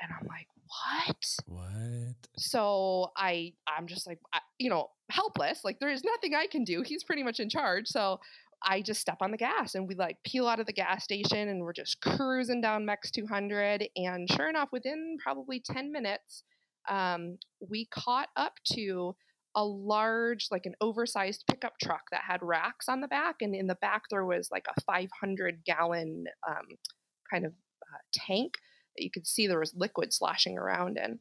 And 0.00 0.10
I'm 0.18 0.26
like, 0.26 0.46
what? 0.70 1.26
What? 1.46 2.28
So 2.36 3.10
I, 3.16 3.52
I'm 3.68 3.86
just 3.86 4.06
like, 4.06 4.18
you 4.58 4.70
know, 4.70 4.88
helpless. 5.10 5.60
Like 5.64 5.78
there 5.80 5.90
is 5.90 6.04
nothing 6.04 6.34
I 6.34 6.46
can 6.46 6.64
do. 6.64 6.82
He's 6.82 7.04
pretty 7.04 7.22
much 7.22 7.40
in 7.40 7.48
charge. 7.48 7.88
So 7.88 8.20
I 8.62 8.82
just 8.82 9.00
step 9.00 9.18
on 9.20 9.30
the 9.30 9.36
gas 9.36 9.74
and 9.74 9.88
we 9.88 9.94
like 9.94 10.18
peel 10.24 10.46
out 10.46 10.60
of 10.60 10.66
the 10.66 10.72
gas 10.72 11.04
station 11.04 11.48
and 11.48 11.62
we're 11.62 11.72
just 11.72 12.00
cruising 12.00 12.60
down 12.60 12.84
Mex 12.84 13.10
200. 13.10 13.88
And 13.96 14.30
sure 14.30 14.48
enough, 14.48 14.68
within 14.72 15.16
probably 15.22 15.62
10 15.64 15.92
minutes, 15.92 16.44
um, 16.88 17.38
we 17.68 17.86
caught 17.86 18.28
up 18.36 18.54
to 18.72 19.14
a 19.56 19.64
large, 19.64 20.48
like 20.50 20.66
an 20.66 20.74
oversized 20.80 21.44
pickup 21.50 21.74
truck 21.82 22.02
that 22.12 22.22
had 22.26 22.40
racks 22.42 22.88
on 22.88 23.00
the 23.00 23.08
back. 23.08 23.36
And 23.40 23.54
in 23.54 23.66
the 23.66 23.76
back, 23.76 24.02
there 24.10 24.24
was 24.24 24.48
like 24.50 24.66
a 24.68 24.80
500 24.82 25.64
gallon 25.64 26.24
um, 26.48 26.66
kind 27.32 27.46
of 27.46 27.52
uh, 27.52 27.98
tank 28.12 28.54
that 28.96 29.04
you 29.04 29.10
could 29.10 29.26
see 29.26 29.46
there 29.46 29.58
was 29.58 29.74
liquid 29.74 30.12
sloshing 30.12 30.58
around 30.58 30.98
in. 30.98 31.18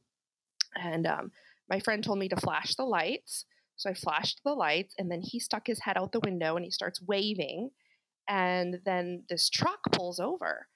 And 0.76 1.08
um, 1.08 1.32
my 1.70 1.80
friend 1.80 2.04
told 2.04 2.20
me 2.20 2.30
to 2.30 2.36
flash 2.36 2.76
the 2.76 2.84
lights. 2.84 3.46
So 3.80 3.90
I 3.90 3.94
flashed 3.94 4.42
the 4.44 4.54
lights, 4.54 4.94
and 5.00 5.10
then 5.10 5.22
he 5.22 5.40
stuck 5.40 5.66
his 5.66 5.80
head 5.80 5.98
out 5.98 6.12
the 6.12 6.20
window 6.20 6.58
and 6.58 6.66
he 6.66 6.70
starts 6.70 7.02
waving. 7.02 7.72
And 8.28 8.82
then 8.86 9.24
this 9.30 9.50
truck 9.50 9.80
pulls 9.94 10.20
over. 10.20 10.68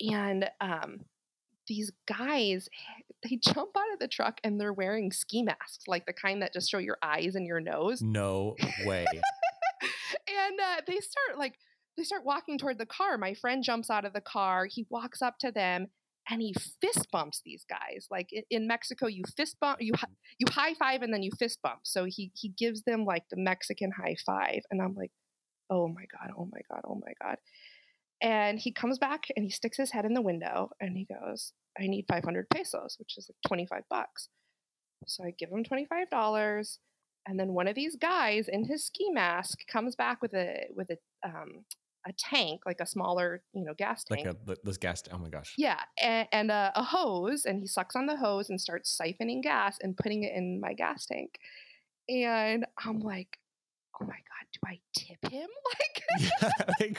And 0.00 0.50
um, 0.60 1.00
these 1.66 1.90
guys, 2.06 2.68
they 3.22 3.36
jump 3.36 3.70
out 3.74 3.92
of 3.94 3.98
the 4.00 4.06
truck 4.06 4.38
and 4.44 4.60
they're 4.60 4.74
wearing 4.74 5.12
ski 5.12 5.42
masks, 5.42 5.88
like 5.88 6.04
the 6.04 6.12
kind 6.12 6.42
that 6.42 6.52
just 6.52 6.70
show 6.70 6.78
your 6.78 6.98
eyes 7.02 7.36
and 7.36 7.46
your 7.46 7.60
nose. 7.60 8.02
No 8.02 8.54
way. 8.84 9.06
and 9.10 10.60
uh, 10.60 10.82
they 10.86 11.00
start 11.00 11.38
like, 11.38 11.54
they 11.96 12.04
start 12.04 12.26
walking 12.26 12.58
toward 12.58 12.76
the 12.76 12.84
car. 12.84 13.16
My 13.16 13.32
friend 13.32 13.64
jumps 13.64 13.88
out 13.88 14.04
of 14.04 14.12
the 14.12 14.20
car. 14.20 14.66
He 14.66 14.86
walks 14.90 15.22
up 15.22 15.38
to 15.38 15.50
them 15.50 15.86
and 16.28 16.42
he 16.42 16.54
fist 16.80 17.08
bumps 17.12 17.40
these 17.44 17.64
guys. 17.68 18.06
Like 18.10 18.30
in 18.50 18.66
Mexico, 18.66 19.06
you 19.06 19.22
fist 19.36 19.56
bump, 19.60 19.78
you 19.80 19.92
you 20.38 20.46
high 20.50 20.74
five, 20.74 21.02
and 21.02 21.12
then 21.12 21.22
you 21.22 21.30
fist 21.38 21.60
bump. 21.62 21.80
So 21.84 22.04
he 22.04 22.32
he 22.34 22.48
gives 22.48 22.82
them 22.82 23.04
like 23.04 23.24
the 23.30 23.36
Mexican 23.36 23.92
high 23.92 24.16
five, 24.24 24.60
and 24.70 24.82
I'm 24.82 24.94
like, 24.94 25.12
oh 25.70 25.88
my 25.88 26.04
god, 26.18 26.32
oh 26.36 26.48
my 26.52 26.60
god, 26.70 26.82
oh 26.86 27.00
my 27.04 27.12
god. 27.22 27.36
And 28.22 28.58
he 28.58 28.72
comes 28.72 28.98
back 28.98 29.24
and 29.36 29.44
he 29.44 29.50
sticks 29.50 29.76
his 29.76 29.90
head 29.90 30.06
in 30.06 30.14
the 30.14 30.22
window 30.22 30.70
and 30.80 30.96
he 30.96 31.04
goes, 31.04 31.52
I 31.78 31.86
need 31.86 32.06
500 32.08 32.48
pesos, 32.48 32.96
which 32.98 33.18
is 33.18 33.28
like 33.28 33.36
25 33.46 33.82
bucks. 33.90 34.28
So 35.06 35.22
I 35.24 35.32
give 35.38 35.50
him 35.50 35.64
$25. 35.64 36.78
And 37.26 37.38
then 37.38 37.48
one 37.48 37.68
of 37.68 37.74
these 37.74 37.96
guys 37.96 38.48
in 38.48 38.64
his 38.64 38.86
ski 38.86 39.10
mask 39.10 39.58
comes 39.70 39.96
back 39.96 40.22
with 40.22 40.32
a 40.32 40.68
with 40.74 40.88
a 40.90 41.28
um, 41.28 41.64
a 42.06 42.12
tank, 42.12 42.62
like 42.64 42.80
a 42.80 42.86
smaller, 42.86 43.42
you 43.52 43.64
know, 43.64 43.74
gas 43.74 44.04
tank. 44.04 44.26
Like 44.26 44.36
a 44.36 44.56
this 44.64 44.76
gas. 44.76 45.02
Oh 45.12 45.18
my 45.18 45.28
gosh. 45.28 45.54
Yeah, 45.58 45.80
and, 46.00 46.28
and 46.32 46.50
a, 46.50 46.72
a, 46.76 46.82
hose, 46.82 47.44
and 47.44 47.60
he 47.60 47.66
sucks 47.66 47.96
on 47.96 48.06
the 48.06 48.16
hose 48.16 48.48
and 48.48 48.60
starts 48.60 48.96
siphoning 48.96 49.42
gas 49.42 49.78
and 49.82 49.96
putting 49.96 50.22
it 50.22 50.32
in 50.34 50.60
my 50.60 50.72
gas 50.72 51.06
tank. 51.06 51.38
And 52.08 52.64
I'm 52.78 53.00
like, 53.00 53.38
oh 54.00 54.04
my 54.04 54.14
god, 54.14 54.46
do 54.52 54.60
I 54.64 54.78
tip 54.96 55.32
him? 55.32 55.48
Like, 56.80 56.96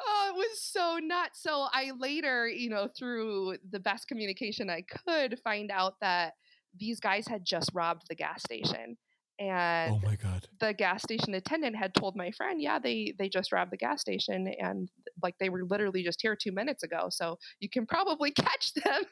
oh, 0.00 0.28
it 0.28 0.36
was 0.36 0.60
so 0.60 0.98
nuts. 1.02 1.40
So 1.42 1.66
I 1.72 1.92
later, 1.98 2.48
you 2.48 2.68
know, 2.68 2.88
through 2.88 3.56
the 3.70 3.80
best 3.80 4.08
communication 4.08 4.68
I 4.68 4.82
could, 4.82 5.38
find 5.40 5.70
out 5.70 5.94
that 6.00 6.34
these 6.78 7.00
guys 7.00 7.26
had 7.28 7.44
just 7.44 7.70
robbed 7.72 8.02
the 8.08 8.14
gas 8.14 8.42
station 8.42 8.96
Oh 9.40 9.44
and 9.44 10.02
my 10.04 10.16
god. 10.16 10.46
the 10.60 10.72
gas 10.72 11.02
station 11.02 11.34
attendant 11.34 11.74
had 11.76 11.92
told 11.94 12.14
my 12.14 12.30
friend 12.30 12.62
yeah 12.62 12.78
they 12.78 13.14
they 13.18 13.28
just 13.28 13.52
robbed 13.52 13.72
the 13.72 13.76
gas 13.76 14.00
station 14.00 14.46
and 14.60 14.88
like 15.22 15.34
they 15.40 15.48
were 15.48 15.64
literally 15.64 16.04
just 16.04 16.22
here 16.22 16.36
two 16.36 16.52
minutes 16.52 16.82
ago 16.84 17.08
so 17.10 17.38
you 17.58 17.68
can 17.68 17.84
probably 17.84 18.30
catch 18.36 18.72
them 18.74 19.02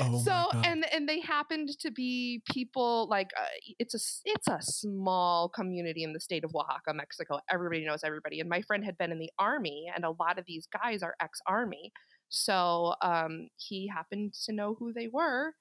Oh 0.00 0.18
so 0.22 0.50
and 0.64 0.84
and 0.92 1.08
they 1.08 1.20
happened 1.20 1.70
to 1.80 1.90
be 1.90 2.42
people 2.50 3.08
like 3.08 3.30
uh, 3.38 3.46
it's 3.78 3.94
a 3.94 3.98
it's 4.24 4.48
a 4.48 4.58
small 4.60 5.48
community 5.48 6.02
in 6.02 6.12
the 6.12 6.20
state 6.20 6.44
of 6.44 6.54
Oaxaca, 6.54 6.92
Mexico. 6.92 7.40
Everybody 7.50 7.86
knows 7.86 8.04
everybody. 8.04 8.40
And 8.40 8.48
my 8.48 8.60
friend 8.62 8.84
had 8.84 8.98
been 8.98 9.12
in 9.12 9.18
the 9.18 9.30
army, 9.38 9.90
and 9.94 10.04
a 10.04 10.10
lot 10.10 10.38
of 10.38 10.44
these 10.46 10.66
guys 10.66 11.02
are 11.02 11.14
ex-army. 11.20 11.92
So 12.28 12.94
um, 13.02 13.48
he 13.56 13.88
happened 13.88 14.34
to 14.44 14.52
know 14.52 14.76
who 14.78 14.92
they 14.92 15.08
were, 15.08 15.54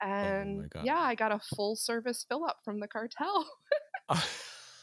and 0.00 0.70
God. 0.70 0.84
yeah, 0.84 0.98
I 0.98 1.14
got 1.14 1.32
a 1.32 1.40
full 1.56 1.76
service 1.76 2.24
fill 2.28 2.44
up 2.44 2.58
from 2.64 2.80
the 2.80 2.88
cartel. 2.88 3.46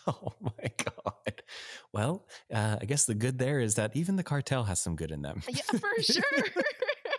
oh 0.08 0.34
my 0.42 0.72
god. 0.84 1.44
Well, 1.92 2.28
uh, 2.54 2.78
I 2.82 2.86
guess 2.86 3.06
the 3.06 3.16
good 3.16 3.40
there 3.40 3.60
is 3.60 3.76
that 3.76 3.96
even 3.96 4.16
the 4.16 4.24
cartel 4.24 4.64
has 4.66 4.80
some 4.80 4.96
good 4.96 5.12
in 5.12 5.22
them. 5.22 5.42
yeah, 5.48 5.80
for 5.80 5.90
sure. 6.02 6.64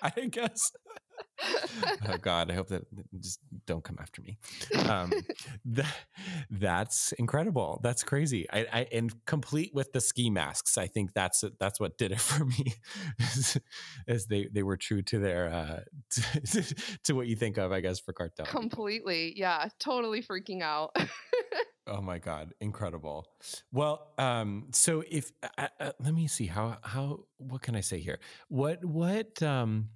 I 0.02 0.26
guess. 0.30 0.72
Oh 2.08 2.16
God, 2.20 2.50
I 2.50 2.54
hope 2.54 2.68
that 2.68 2.84
just 3.20 3.40
don't 3.66 3.84
come 3.84 3.96
after 4.00 4.22
me. 4.22 4.38
Um, 4.88 5.12
that, 5.66 5.94
that's 6.50 7.12
incredible. 7.12 7.80
That's 7.82 8.02
crazy. 8.02 8.48
I, 8.50 8.66
I 8.72 8.86
and 8.92 9.12
complete 9.26 9.72
with 9.74 9.92
the 9.92 10.00
ski 10.00 10.30
masks. 10.30 10.78
I 10.78 10.86
think 10.86 11.12
that's 11.12 11.44
that's 11.58 11.80
what 11.80 11.98
did 11.98 12.12
it 12.12 12.20
for 12.20 12.44
me. 12.44 12.74
As 14.08 14.26
they 14.26 14.48
they 14.52 14.62
were 14.62 14.76
true 14.76 15.02
to 15.02 15.18
their 15.18 15.48
uh, 15.48 15.80
to, 16.52 16.74
to 17.04 17.12
what 17.14 17.26
you 17.26 17.36
think 17.36 17.58
of, 17.58 17.72
I 17.72 17.80
guess, 17.80 18.00
for 18.00 18.12
cartel. 18.12 18.46
Completely, 18.46 19.34
yeah, 19.36 19.68
totally 19.78 20.22
freaking 20.22 20.62
out. 20.62 20.96
Oh 21.88 22.00
my 22.00 22.18
God, 22.18 22.52
incredible. 22.60 23.28
Well, 23.70 24.12
um, 24.18 24.66
so 24.72 25.04
if 25.08 25.30
uh, 25.56 25.68
uh, 25.78 25.92
let 26.00 26.14
me 26.14 26.26
see 26.26 26.46
how 26.46 26.78
how 26.82 27.26
what 27.38 27.62
can 27.62 27.76
I 27.76 27.80
say 27.80 28.00
here? 28.00 28.18
What 28.48 28.84
what 28.84 29.40
um 29.40 29.90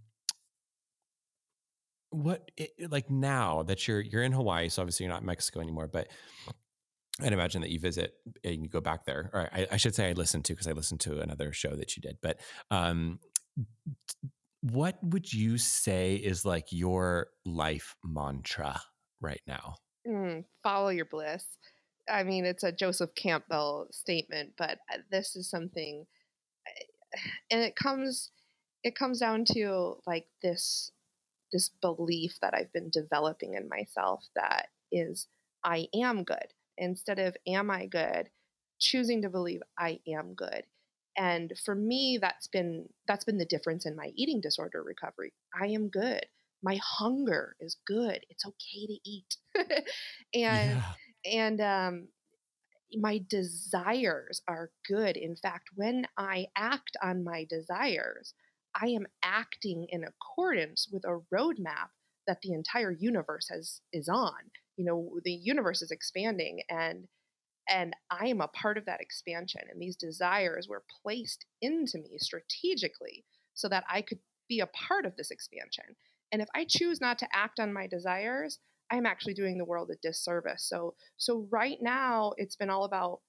what 2.11 2.51
i- 2.59 2.69
like 2.91 3.11
now 3.11 3.63
that 3.65 3.87
you're 3.89 4.01
you're 4.01 4.23
in 4.23 4.33
Hawaii, 4.33 4.69
so 4.69 4.83
obviously 4.83 5.05
you're 5.05 5.13
not 5.13 5.23
in 5.23 5.27
Mexico 5.27 5.61
anymore, 5.61 5.89
but 5.89 6.09
I'd 7.23 7.33
imagine 7.33 7.61
that 7.63 7.71
you 7.71 7.79
visit 7.79 8.15
and 8.45 8.63
you 8.63 8.69
go 8.69 8.81
back 8.81 9.05
there. 9.05 9.31
Or 9.33 9.49
I, 9.53 9.67
I 9.73 9.77
should 9.77 9.95
say 9.95 10.09
I 10.09 10.13
listened 10.13 10.45
to 10.47 10.53
because 10.55 10.67
I 10.67 10.73
listened 10.73 11.01
to 11.01 11.21
another 11.21 11.53
show 11.53 11.75
that 11.77 11.97
you 11.97 12.01
did. 12.01 12.19
But 12.23 12.41
um, 12.71 13.19
what 14.63 14.99
would 15.03 15.33
you 15.33 15.59
say 15.59 16.15
is 16.15 16.45
like 16.45 16.67
your 16.71 17.29
life 17.45 17.95
mantra 18.05 18.81
right 19.21 19.41
now? 19.47 19.77
Mm, 20.07 20.45
follow 20.63 20.89
your 20.89 21.05
bliss. 21.05 21.45
I 22.09 22.23
mean, 22.25 22.45
it's 22.45 22.65
a 22.65 22.73
Joseph 22.73 23.15
Campbell 23.15 23.89
statement, 23.91 24.53
but 24.57 24.79
uh, 24.93 24.99
this 25.11 25.37
is 25.37 25.49
something, 25.49 26.07
and 27.51 27.61
it 27.61 27.77
comes, 27.77 28.31
it 28.83 28.95
comes 28.95 29.21
down 29.21 29.45
to 29.53 29.97
like 30.07 30.27
this, 30.43 30.91
this 31.53 31.71
belief 31.81 32.39
that 32.43 32.55
I've 32.55 32.73
been 32.73 32.91
developing 32.91 33.55
in 33.55 33.69
myself 33.69 34.25
that 34.37 34.69
is, 34.93 35.27
I 35.65 35.89
am 35.95 36.25
good. 36.25 36.47
Instead 36.79 37.19
of 37.19 37.37
am 37.47 37.71
I 37.71 37.87
good, 37.87 38.31
choosing 38.79 39.23
to 39.23 39.29
believe 39.29 39.61
I 39.79 40.01
am 40.09 40.35
good. 40.35 40.65
And 41.17 41.53
for 41.65 41.75
me, 41.75 42.19
that's 42.21 42.47
been 42.49 42.89
that's 43.07 43.25
been 43.25 43.39
the 43.39 43.45
difference 43.45 43.85
in 43.85 43.97
my 43.97 44.13
eating 44.15 44.41
disorder 44.41 44.83
recovery. 44.83 45.33
I 45.61 45.67
am 45.67 45.89
good. 45.89 46.25
My 46.63 46.79
hunger 46.83 47.57
is 47.61 47.77
good. 47.87 48.25
It's 48.29 48.47
okay 48.47 48.87
to 48.87 48.99
eat. 49.05 49.37
and 50.35 50.81
yeah. 50.81 50.83
and 51.27 51.61
um, 51.61 52.09
my 52.95 53.21
desires 53.29 54.41
are 54.49 54.71
good. 54.89 55.17
In 55.17 55.37
fact, 55.37 55.69
when 55.75 56.07
I 56.17 56.47
act 56.57 56.97
on 57.03 57.25
my 57.25 57.47
desires, 57.49 58.35
I 58.75 58.89
am 58.89 59.07
acting 59.23 59.87
in 59.89 60.05
accordance 60.05 60.89
with 60.93 61.05
a 61.05 61.21
roadmap 61.35 61.89
that 62.27 62.39
the 62.43 62.53
entire 62.53 62.93
universe 62.93 63.49
has 63.51 63.81
is 63.93 64.09
on. 64.09 64.51
You 64.77 64.85
know, 64.85 65.19
the 65.25 65.33
universe 65.33 65.83
is 65.83 65.91
expanding, 65.91 66.61
and 66.69 67.09
and 67.69 67.95
I 68.11 68.27
am 68.27 68.41
a 68.41 68.49
part 68.49 68.79
of 68.79 68.87
that 68.87 69.01
expansion. 69.01 69.63
And 69.71 69.81
these 69.81 69.97
desires 69.97 70.67
were 70.69 70.83
placed 71.03 71.45
into 71.61 71.99
me 71.99 72.19
strategically 72.19 73.25
so 73.55 73.69
that 73.69 73.85
I 73.89 74.03
could 74.03 74.19
be 74.49 74.61
a 74.61 74.67
part 74.67 75.07
of 75.07 75.17
this 75.17 75.31
expansion. 75.31 75.85
And 76.33 76.43
if 76.43 76.49
I 76.55 76.67
choose 76.69 77.01
not 77.01 77.19
to 77.19 77.29
act 77.33 77.61
on 77.61 77.73
my 77.73 77.87
desires, 77.87 78.59
I'm 78.91 79.07
actually 79.07 79.35
doing 79.35 79.57
the 79.57 79.65
world 79.65 79.91
a 79.91 79.97
disservice. 80.03 80.65
So 80.69 80.95
so 81.17 81.47
right 81.51 81.79
now 81.81 82.33
it's 82.37 82.57
been 82.57 82.71
all 82.71 82.85
about 82.85 83.21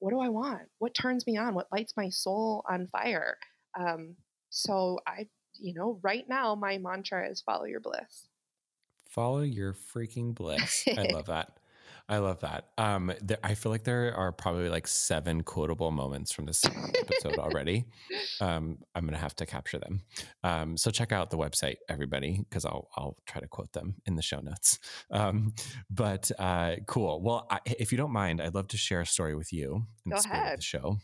what 0.00 0.10
do 0.10 0.20
I 0.20 0.28
want? 0.28 0.62
What 0.78 0.94
turns 0.94 1.26
me 1.26 1.36
on? 1.36 1.54
What 1.54 1.68
lights 1.70 1.94
my 1.96 2.08
soul 2.08 2.64
on 2.68 2.88
fire? 2.88 3.38
Um, 3.78 4.16
so 4.52 5.00
I 5.06 5.28
you 5.58 5.74
know, 5.74 5.98
right 6.02 6.28
now 6.28 6.54
my 6.54 6.78
mantra 6.78 7.28
is 7.28 7.40
follow 7.40 7.64
your 7.64 7.80
bliss. 7.80 8.28
Follow 9.08 9.40
your 9.40 9.74
freaking 9.74 10.34
bliss. 10.34 10.84
I 10.88 11.02
love 11.12 11.26
that. 11.26 11.58
I 12.08 12.18
love 12.18 12.40
that. 12.40 12.68
Um, 12.78 13.12
there, 13.22 13.38
I 13.44 13.54
feel 13.54 13.70
like 13.70 13.84
there 13.84 14.14
are 14.14 14.32
probably 14.32 14.68
like 14.68 14.86
seven 14.88 15.42
quotable 15.42 15.90
moments 15.92 16.32
from 16.32 16.46
this 16.46 16.64
episode 16.64 17.38
already. 17.38 17.86
Um, 18.40 18.78
I'm 18.94 19.04
gonna 19.04 19.18
have 19.18 19.36
to 19.36 19.46
capture 19.46 19.78
them. 19.78 20.02
Um, 20.42 20.76
so 20.76 20.90
check 20.90 21.12
out 21.12 21.30
the 21.30 21.36
website, 21.38 21.76
everybody, 21.88 22.38
because 22.48 22.64
I'll 22.64 22.88
I'll 22.96 23.16
try 23.24 23.40
to 23.40 23.46
quote 23.46 23.72
them 23.72 23.94
in 24.04 24.16
the 24.16 24.22
show 24.22 24.40
notes. 24.40 24.78
Um, 25.12 25.54
but 25.90 26.30
uh, 26.38 26.76
cool. 26.86 27.22
Well, 27.22 27.46
I, 27.50 27.60
if 27.66 27.92
you 27.92 27.98
don't 27.98 28.10
mind, 28.12 28.40
I'd 28.40 28.54
love 28.54 28.68
to 28.68 28.76
share 28.76 29.00
a 29.02 29.06
story 29.06 29.34
with 29.36 29.52
you 29.52 29.86
in 30.04 30.10
Go 30.10 30.16
the 30.16 30.22
spirit 30.22 30.38
ahead. 30.38 30.52
of 30.54 30.58
the 30.60 30.64
show. 30.64 30.96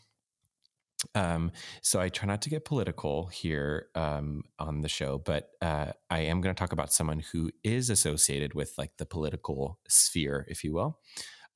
Um, 1.15 1.53
so 1.83 2.01
I 2.01 2.09
try 2.09 2.27
not 2.27 2.43
to 2.43 2.51
get 2.51 2.65
political 2.65 3.27
here 3.27 3.87
um, 3.95 4.43
on 4.59 4.81
the 4.81 4.89
show, 4.89 5.19
but 5.19 5.51
uh, 5.63 5.93
I 6.11 6.21
am 6.21 6.41
going 6.41 6.55
to 6.55 6.59
talk 6.59 6.73
about 6.73 6.93
someone 6.93 7.21
who 7.33 7.51
is 7.63 7.91
associated 7.91 8.55
with 8.55 8.75
like 8.79 8.97
the 8.99 9.07
political 9.07 9.79
sphere, 9.89 10.45
if 10.49 10.65
you 10.65 10.73
will. 10.73 10.99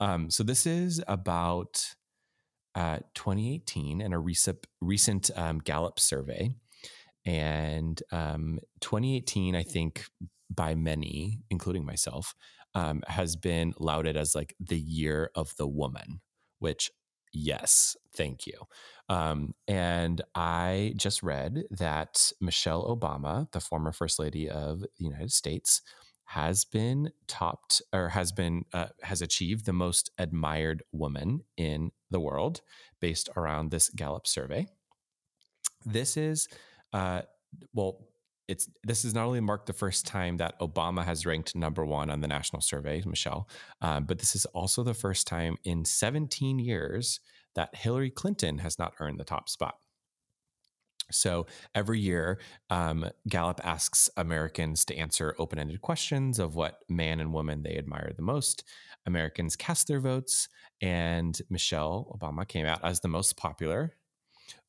Um, 0.00 0.30
so 0.30 0.42
this 0.42 0.66
is 0.66 1.02
about 1.08 1.94
uh, 2.74 2.98
2018 3.14 4.00
and 4.00 4.14
a 4.14 4.18
recent 4.18 4.66
recent 4.80 5.30
um, 5.36 5.58
Gallup 5.58 6.00
survey, 6.00 6.50
and 7.24 8.02
um, 8.10 8.58
2018, 8.80 9.54
I 9.54 9.62
think 9.62 10.06
by 10.50 10.74
many, 10.74 11.40
including 11.50 11.84
myself, 11.84 12.34
um, 12.74 13.02
has 13.06 13.36
been 13.36 13.74
lauded 13.78 14.16
as 14.16 14.34
like 14.34 14.54
the 14.58 14.78
year 14.78 15.30
of 15.34 15.54
the 15.56 15.66
woman, 15.66 16.20
which 16.58 16.90
yes, 17.32 17.96
thank 18.14 18.46
you. 18.46 18.54
Um, 19.08 19.54
and 19.68 20.22
I 20.34 20.94
just 20.96 21.22
read 21.22 21.64
that 21.70 22.32
Michelle 22.40 22.84
Obama, 22.84 23.50
the 23.52 23.60
former 23.60 23.92
First 23.92 24.18
Lady 24.18 24.48
of 24.48 24.80
the 24.80 24.88
United 24.98 25.32
States, 25.32 25.82
has 26.24 26.64
been 26.64 27.10
topped 27.26 27.82
or 27.92 28.10
has 28.10 28.32
been 28.32 28.64
uh, 28.72 28.86
has 29.02 29.20
achieved 29.20 29.66
the 29.66 29.72
most 29.72 30.10
admired 30.16 30.82
woman 30.92 31.42
in 31.56 31.90
the 32.10 32.20
world 32.20 32.62
based 33.00 33.28
around 33.36 33.70
this 33.70 33.90
Gallup 33.90 34.26
survey. 34.26 34.66
This 35.84 36.16
is 36.16 36.48
uh, 36.92 37.22
well. 37.74 38.08
It's 38.48 38.68
this 38.82 39.04
is 39.04 39.14
not 39.14 39.26
only 39.26 39.40
marked 39.40 39.66
the 39.66 39.72
first 39.72 40.06
time 40.06 40.36
that 40.38 40.58
Obama 40.60 41.04
has 41.04 41.24
ranked 41.24 41.54
number 41.54 41.84
one 41.84 42.10
on 42.10 42.20
the 42.20 42.28
national 42.28 42.60
survey, 42.60 43.02
Michelle, 43.06 43.48
uh, 43.80 44.00
but 44.00 44.18
this 44.18 44.34
is 44.34 44.46
also 44.46 44.82
the 44.82 44.94
first 44.94 45.26
time 45.26 45.56
in 45.64 45.84
17 45.84 46.58
years 46.58 47.20
that 47.54 47.74
Hillary 47.74 48.10
Clinton 48.10 48.58
has 48.58 48.78
not 48.78 48.94
earned 49.00 49.20
the 49.20 49.24
top 49.24 49.48
spot. 49.48 49.76
So 51.10 51.46
every 51.74 52.00
year, 52.00 52.38
um, 52.70 53.08
Gallup 53.28 53.60
asks 53.64 54.08
Americans 54.16 54.84
to 54.86 54.96
answer 54.96 55.34
open 55.38 55.58
ended 55.58 55.80
questions 55.80 56.38
of 56.38 56.54
what 56.54 56.78
man 56.88 57.20
and 57.20 57.32
woman 57.32 57.62
they 57.62 57.76
admire 57.76 58.12
the 58.16 58.22
most. 58.22 58.64
Americans 59.06 59.56
cast 59.56 59.88
their 59.88 60.00
votes, 60.00 60.48
and 60.80 61.38
Michelle 61.50 62.16
Obama 62.18 62.46
came 62.46 62.66
out 62.66 62.80
as 62.84 63.00
the 63.00 63.08
most 63.08 63.36
popular, 63.36 63.94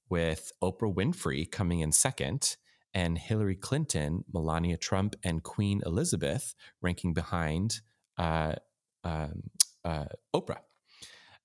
with 0.09 0.51
Oprah 0.62 0.93
Winfrey 0.93 1.49
coming 1.49 1.79
in 1.79 1.91
second, 1.91 2.57
and 2.93 3.17
Hillary 3.17 3.56
Clinton, 3.56 4.23
Melania 4.32 4.77
Trump, 4.77 5.15
and 5.23 5.43
Queen 5.43 5.82
Elizabeth 5.86 6.53
ranking 6.82 7.13
behind 7.13 7.82
uh, 8.17 8.53
um, 9.03 9.43
uh, 9.84 10.06
Oprah. 10.36 10.62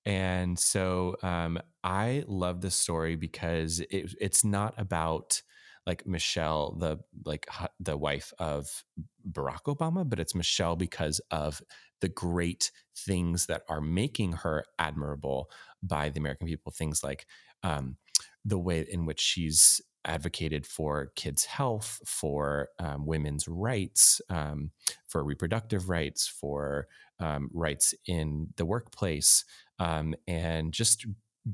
And 0.05 0.59
so 0.59 1.17
um, 1.23 1.59
I 1.85 2.25
love 2.27 2.61
this 2.61 2.75
story 2.75 3.17
because 3.17 3.81
it, 3.81 4.15
it's 4.21 4.45
not 4.45 4.75
about 4.79 5.43
like 5.87 6.07
Michelle, 6.07 6.77
the 6.79 6.99
like 7.25 7.47
the 7.81 7.97
wife 7.97 8.33
of 8.39 8.85
Barack 9.31 9.65
Obama, 9.67 10.09
but 10.09 10.21
it's 10.21 10.35
Michelle 10.35 10.77
because 10.77 11.19
of 11.31 11.63
the 12.01 12.09
great 12.09 12.71
things 12.97 13.47
that 13.47 13.63
are 13.69 13.81
making 13.81 14.33
her 14.33 14.65
admirable 14.79 15.51
by 15.83 16.11
the 16.11 16.21
American 16.21 16.47
people. 16.47 16.73
Things 16.73 17.03
like 17.03 17.27
um, 17.63 17.97
the 18.45 18.59
way 18.59 18.87
in 18.91 19.07
which 19.07 19.21
she's 19.21 19.81
advocated 20.05 20.67
for 20.67 21.13
kids' 21.17 21.45
health, 21.45 22.01
for 22.05 22.69
um, 22.79 23.07
women's 23.07 23.49
rights, 23.49 24.21
um, 24.31 24.71
for 25.09 25.25
reproductive 25.25 25.89
rights, 25.89 26.27
for 26.27 26.89
um, 27.21 27.51
rights 27.53 27.95
in 28.07 28.49
the 28.57 28.65
workplace, 28.65 29.45
um, 29.79 30.15
and 30.27 30.73
just 30.73 31.07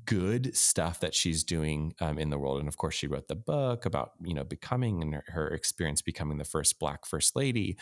good 0.06 0.56
stuff 0.56 1.00
that 1.00 1.14
she's 1.14 1.44
doing 1.44 1.94
um, 2.00 2.18
in 2.18 2.30
the 2.30 2.38
world. 2.38 2.58
And 2.58 2.68
of 2.68 2.76
course, 2.76 2.94
she 2.94 3.06
wrote 3.06 3.28
the 3.28 3.34
book 3.34 3.86
about 3.86 4.12
you 4.22 4.34
know 4.34 4.44
becoming 4.44 5.02
and 5.02 5.22
her, 5.28 5.48
experience 5.48 6.02
becoming 6.02 6.38
the 6.38 6.44
first 6.44 6.78
Black 6.78 7.06
First 7.06 7.36
Lady. 7.36 7.76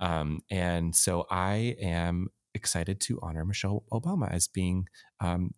Um, 0.00 0.40
and 0.50 0.94
so 0.94 1.26
I 1.30 1.76
am 1.80 2.28
excited 2.54 3.00
to 3.00 3.18
honor 3.22 3.44
Michelle 3.44 3.84
Obama 3.92 4.32
as 4.32 4.48
being 4.48 4.88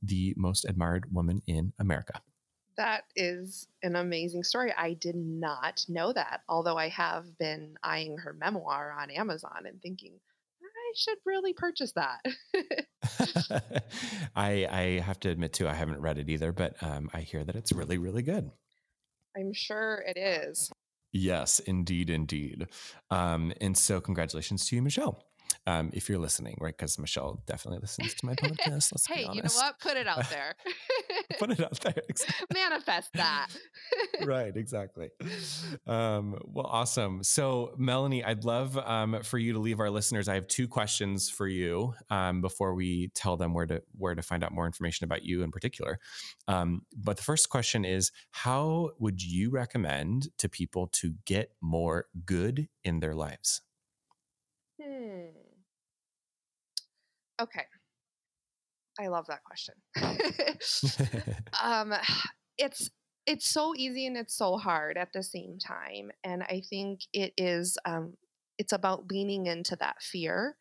the 0.03 0.35
most 0.37 0.65
admired 0.65 1.13
woman 1.13 1.41
in 1.47 1.73
America. 1.79 2.21
That 2.81 3.05
is 3.15 3.69
an 3.83 3.95
amazing 3.95 4.43
story. 4.43 4.73
I 4.75 4.95
did 4.95 5.15
not 5.15 5.85
know 5.87 6.15
that, 6.15 6.41
although 6.49 6.79
I 6.79 6.89
have 6.89 7.37
been 7.37 7.75
eyeing 7.83 8.17
her 8.17 8.33
memoir 8.33 8.97
on 8.99 9.11
Amazon 9.11 9.67
and 9.67 9.83
thinking, 9.83 10.15
I 10.63 10.93
should 10.97 11.19
really 11.27 11.53
purchase 11.53 11.93
that. 11.93 12.25
I 14.35 14.67
I 14.71 15.03
have 15.05 15.21
to 15.21 15.29
admit 15.29 15.53
too, 15.53 15.69
I 15.69 15.75
haven't 15.75 16.01
read 16.01 16.17
it 16.17 16.31
either, 16.31 16.53
but 16.53 16.83
um, 16.83 17.11
I 17.13 17.21
hear 17.21 17.45
that 17.45 17.55
it's 17.55 17.71
really 17.71 17.99
really 17.99 18.23
good. 18.23 18.51
I'm 19.37 19.53
sure 19.53 20.03
it 20.07 20.17
is. 20.17 20.73
Yes, 21.13 21.59
indeed, 21.59 22.09
indeed. 22.09 22.69
Um, 23.11 23.53
and 23.61 23.77
so, 23.77 24.01
congratulations 24.01 24.67
to 24.69 24.77
you, 24.77 24.81
Michelle 24.81 25.30
um, 25.71 25.91
if 25.93 26.09
you're 26.09 26.19
listening, 26.19 26.57
right? 26.61 26.77
Because 26.77 26.99
Michelle 26.99 27.43
definitely 27.47 27.81
listens 27.81 28.15
to 28.15 28.27
my 28.27 28.35
podcast. 28.35 28.93
Let's 28.93 29.07
hey, 29.07 29.29
you 29.33 29.43
know 29.43 29.49
what? 29.55 29.79
Put 29.79 29.97
it 29.97 30.09
out 30.09 30.29
there. 30.29 30.55
Put 31.39 31.51
it 31.51 31.61
out 31.61 31.79
there. 31.81 31.95
Manifest 32.55 33.13
that. 33.15 33.49
right, 34.25 34.57
exactly. 34.57 35.11
Um, 35.87 36.37
well, 36.45 36.67
awesome. 36.67 37.23
So, 37.23 37.75
Melanie, 37.79 38.25
I'd 38.25 38.45
love 38.45 38.77
um, 38.79 39.21
for 39.23 39.39
you 39.39 39.53
to 39.53 39.59
leave 39.61 39.79
our 39.79 39.91
listeners. 39.91 40.29
I 40.29 40.35
have 40.35 40.49
two 40.49 40.67
questions 40.67 41.31
for 41.31 41.47
you 41.47 41.95
um, 42.11 42.41
before 42.41 42.75
we 42.75 43.09
tell 43.15 43.37
them 43.37 43.55
where 43.55 43.67
to 43.67 43.83
where 43.97 44.15
to 44.15 44.23
find 44.23 44.43
out 44.43 44.53
more 44.53 44.67
information 44.67 45.05
about 45.05 45.23
you 45.23 45.43
in 45.43 45.53
particular. 45.53 46.01
Um, 46.49 46.83
but 46.97 47.17
the 47.17 47.23
first 47.23 47.49
question 47.49 47.85
is, 47.85 48.11
how 48.33 48.91
would 48.99 49.23
you 49.23 49.51
recommend 49.51 50.31
to 50.39 50.49
people 50.49 50.89
to 50.95 51.15
get 51.27 51.53
more 51.61 52.07
good 52.25 52.69
in 52.83 52.99
their 52.99 53.15
lives? 53.15 53.63
Hmm. 54.83 55.50
Okay. 57.41 57.65
I 58.99 59.09
love 59.09 59.27
that 59.29 59.45
question. 59.45 59.75
um, 61.63 61.95
it's 62.59 62.91
it's 63.27 63.49
so 63.49 63.75
easy 63.77 64.07
and 64.07 64.17
it's 64.17 64.35
so 64.37 64.57
hard 64.57 64.97
at 64.99 65.13
the 65.13 65.23
same 65.23 65.59
time, 65.59 66.11
and 66.25 66.43
I 66.43 66.63
think 66.69 67.01
it 67.13 67.33
is. 67.37 67.79
Um, 67.85 68.15
it's 68.59 68.73
about 68.73 69.11
leaning 69.11 69.47
into 69.47 69.77
that 69.77 70.03
fear, 70.03 70.57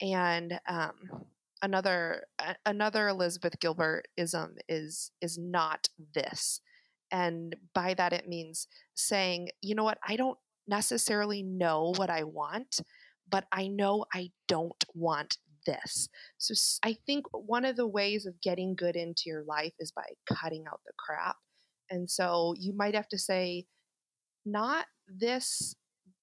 and 0.00 0.60
um, 0.68 0.94
another 1.62 2.24
uh, 2.38 2.54
another 2.66 3.08
Elizabeth 3.08 3.60
Gilbert 3.60 4.08
ism 4.16 4.56
is 4.68 5.10
is 5.20 5.38
not 5.38 5.88
this, 6.14 6.60
and 7.10 7.56
by 7.74 7.94
that 7.94 8.12
it 8.12 8.28
means 8.28 8.68
saying, 8.94 9.50
you 9.62 9.74
know 9.74 9.84
what, 9.84 9.98
I 10.06 10.16
don't 10.16 10.38
necessarily 10.66 11.42
know 11.42 11.92
what 11.96 12.10
I 12.10 12.24
want, 12.24 12.80
but 13.30 13.44
I 13.52 13.68
know 13.68 14.04
I 14.14 14.30
don't 14.48 14.84
want 14.94 15.38
this. 15.68 16.08
So 16.38 16.54
I 16.82 16.96
think 17.06 17.26
one 17.32 17.64
of 17.64 17.76
the 17.76 17.86
ways 17.86 18.26
of 18.26 18.40
getting 18.40 18.74
good 18.74 18.96
into 18.96 19.24
your 19.26 19.44
life 19.44 19.74
is 19.78 19.92
by 19.92 20.06
cutting 20.28 20.64
out 20.66 20.80
the 20.86 20.92
crap. 20.98 21.36
And 21.90 22.10
so 22.10 22.54
you 22.58 22.74
might 22.74 22.94
have 22.94 23.08
to 23.08 23.18
say, 23.18 23.66
not 24.44 24.86
this 25.06 25.74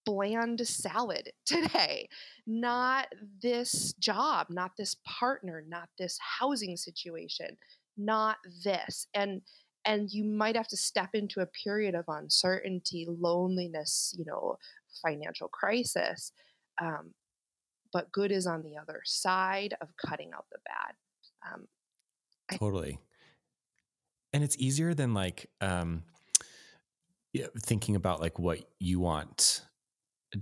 bland 0.06 0.66
salad 0.68 1.32
today, 1.46 2.08
not 2.48 3.08
this 3.42 3.94
job, 3.94 4.48
not 4.50 4.72
this 4.78 4.96
partner, 5.20 5.64
not 5.68 5.90
this 6.00 6.18
housing 6.40 6.78
situation, 6.78 7.58
not 7.98 8.38
this. 8.64 9.08
And 9.14 9.42
and 9.88 10.10
you 10.12 10.24
might 10.24 10.56
have 10.56 10.68
to 10.70 10.78
step 10.78 11.12
into 11.14 11.42
a 11.42 11.50
period 11.64 11.94
of 11.94 12.06
uncertainty, 12.08 13.06
loneliness, 13.08 14.16
you 14.18 14.26
know, 14.26 14.58
financial 15.04 15.48
crisis. 15.48 16.32
Um, 16.82 17.14
but 17.96 18.12
good 18.12 18.30
is 18.30 18.46
on 18.46 18.62
the 18.62 18.76
other 18.76 19.00
side 19.06 19.74
of 19.80 19.88
cutting 19.96 20.32
out 20.36 20.46
the 20.52 20.58
bad. 20.66 21.54
Um, 21.54 21.68
totally. 22.60 23.00
and 24.34 24.44
it's 24.44 24.58
easier 24.58 24.94
than 24.94 25.14
like 25.14 25.50
um, 25.62 26.04
thinking 27.64 27.96
about 27.96 28.20
like 28.20 28.38
what 28.38 28.60
you 28.80 29.00
want 29.00 29.62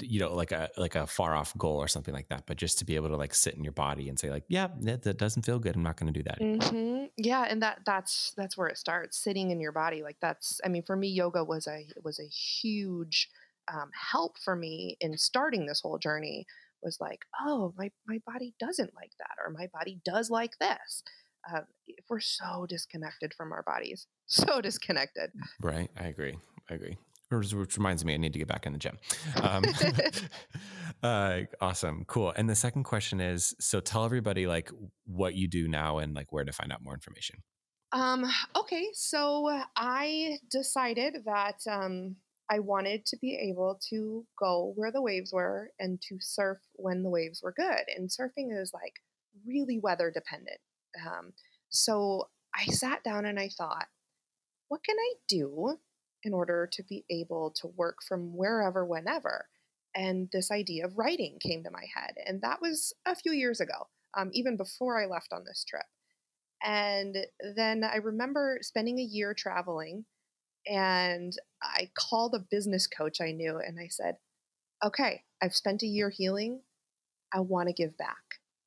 you 0.01 0.19
know 0.19 0.33
like 0.33 0.51
a 0.51 0.69
like 0.77 0.95
a 0.95 1.05
far 1.05 1.35
off 1.35 1.55
goal 1.55 1.77
or 1.77 1.87
something 1.87 2.15
like 2.15 2.27
that 2.29 2.43
but 2.47 2.57
just 2.57 2.79
to 2.79 2.85
be 2.85 2.95
able 2.95 3.09
to 3.09 3.17
like 3.17 3.35
sit 3.35 3.53
in 3.53 3.63
your 3.63 3.73
body 3.73 4.09
and 4.09 4.17
say 4.17 4.31
like 4.31 4.43
yeah 4.47 4.69
that, 4.79 5.03
that 5.03 5.19
doesn't 5.19 5.43
feel 5.43 5.59
good 5.59 5.75
i'm 5.75 5.83
not 5.83 5.97
going 5.97 6.11
to 6.11 6.19
do 6.19 6.23
that 6.23 6.39
mm-hmm. 6.39 7.05
yeah 7.17 7.45
and 7.47 7.61
that 7.61 7.81
that's 7.85 8.33
that's 8.35 8.57
where 8.57 8.69
it 8.69 8.77
starts 8.77 9.19
sitting 9.19 9.51
in 9.51 9.59
your 9.59 9.71
body 9.71 10.01
like 10.01 10.17
that's 10.19 10.59
i 10.65 10.67
mean 10.67 10.81
for 10.81 10.95
me 10.95 11.09
yoga 11.09 11.43
was 11.43 11.67
a 11.67 11.85
was 12.03 12.19
a 12.19 12.25
huge 12.25 13.29
um, 13.71 13.91
help 13.93 14.39
for 14.39 14.55
me 14.55 14.97
in 14.99 15.15
starting 15.15 15.67
this 15.67 15.81
whole 15.81 15.99
journey 15.99 16.47
was 16.83 16.97
like, 16.99 17.25
oh, 17.41 17.73
my, 17.77 17.91
my 18.07 18.19
body 18.25 18.53
doesn't 18.59 18.93
like 18.95 19.11
that, 19.19 19.35
or 19.43 19.51
my 19.51 19.67
body 19.73 19.99
does 20.05 20.29
like 20.29 20.57
this. 20.59 21.03
If 21.87 22.05
we're 22.09 22.19
so 22.21 22.65
disconnected 22.67 23.33
from 23.33 23.51
our 23.51 23.63
bodies, 23.63 24.07
so 24.25 24.61
disconnected. 24.61 25.31
Right. 25.61 25.89
I 25.97 26.05
agree. 26.07 26.37
I 26.69 26.75
agree. 26.75 26.97
Which 27.31 27.77
reminds 27.77 28.05
me, 28.05 28.13
I 28.13 28.17
need 28.17 28.33
to 28.33 28.39
get 28.39 28.47
back 28.47 28.65
in 28.65 28.73
the 28.73 28.79
gym. 28.79 28.97
Um, 29.41 29.63
uh, 31.03 31.39
awesome. 31.59 32.05
Cool. 32.05 32.31
And 32.35 32.47
the 32.47 32.55
second 32.55 32.83
question 32.83 33.19
is 33.19 33.55
so 33.59 33.79
tell 33.79 34.05
everybody 34.05 34.45
like 34.45 34.69
what 35.05 35.33
you 35.33 35.47
do 35.47 35.67
now 35.67 35.97
and 35.97 36.13
like 36.13 36.31
where 36.31 36.43
to 36.43 36.51
find 36.51 36.71
out 36.71 36.83
more 36.83 36.93
information. 36.93 37.37
Um, 37.91 38.29
okay. 38.55 38.87
So 38.93 39.49
I 39.75 40.37
decided 40.49 41.17
that 41.25 41.59
um, 41.69 42.17
I 42.53 42.59
wanted 42.59 43.07
to 43.07 43.17
be 43.17 43.35
able 43.49 43.79
to 43.89 44.25
go 44.37 44.73
where 44.75 44.91
the 44.91 45.01
waves 45.01 45.33
were 45.33 45.71
and 45.79 45.99
to 46.03 46.17
surf 46.19 46.59
when 46.73 47.01
the 47.01 47.09
waves 47.09 47.41
were 47.41 47.51
good. 47.51 47.85
And 47.95 48.09
surfing 48.09 48.49
is 48.51 48.71
like 48.73 48.93
really 49.47 49.79
weather 49.79 50.11
dependent. 50.11 50.59
Um, 51.03 51.33
so 51.69 52.29
I 52.55 52.65
sat 52.65 53.03
down 53.03 53.25
and 53.25 53.39
I 53.39 53.49
thought, 53.49 53.87
what 54.67 54.83
can 54.83 54.97
I 54.99 55.13
do 55.27 55.77
in 56.21 56.33
order 56.33 56.69
to 56.71 56.83
be 56.83 57.05
able 57.09 57.51
to 57.61 57.67
work 57.75 57.97
from 58.07 58.37
wherever, 58.37 58.85
whenever? 58.85 59.47
And 59.95 60.29
this 60.31 60.51
idea 60.51 60.85
of 60.85 60.97
writing 60.97 61.37
came 61.39 61.63
to 61.63 61.71
my 61.71 61.85
head. 61.95 62.13
And 62.27 62.41
that 62.41 62.61
was 62.61 62.93
a 63.05 63.15
few 63.15 63.31
years 63.31 63.59
ago, 63.59 63.87
um, 64.15 64.29
even 64.33 64.57
before 64.57 65.01
I 65.01 65.07
left 65.07 65.33
on 65.33 65.43
this 65.43 65.65
trip. 65.67 65.85
And 66.63 67.17
then 67.55 67.83
I 67.83 67.97
remember 67.97 68.59
spending 68.61 68.99
a 68.99 69.03
year 69.03 69.33
traveling 69.33 70.05
and 70.67 71.33
I 71.61 71.89
called 71.97 72.35
a 72.35 72.45
business 72.51 72.87
coach 72.87 73.21
I 73.21 73.31
knew 73.31 73.57
and 73.57 73.79
I 73.79 73.87
said, 73.89 74.17
Okay, 74.83 75.23
I've 75.41 75.55
spent 75.55 75.83
a 75.83 75.87
year 75.87 76.09
healing. 76.09 76.61
I 77.33 77.39
want 77.39 77.69
to 77.69 77.73
give 77.73 77.97
back. 77.97 78.17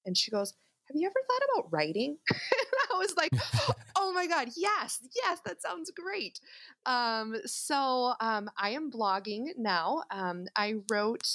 And 0.05 0.17
she 0.17 0.31
goes, 0.31 0.55
Have 0.89 0.97
you 0.97 1.07
ever 1.07 1.15
thought 1.27 1.61
about 1.61 1.73
writing? 1.73 2.19
and 2.31 2.93
I 2.93 2.99
was 2.99 3.15
like, 3.17 3.33
Oh 3.97 4.13
my 4.13 4.27
God, 4.27 4.49
yes, 4.57 5.01
yes, 5.15 5.41
that 5.45 5.63
sounds 5.63 5.91
great. 5.91 6.41
Um, 6.85 7.37
so 7.45 8.15
um, 8.21 8.51
I 8.59 8.71
am 8.71 8.91
blogging 8.91 9.47
now. 9.57 10.03
Um, 10.11 10.47
I 10.57 10.75
wrote 10.91 11.27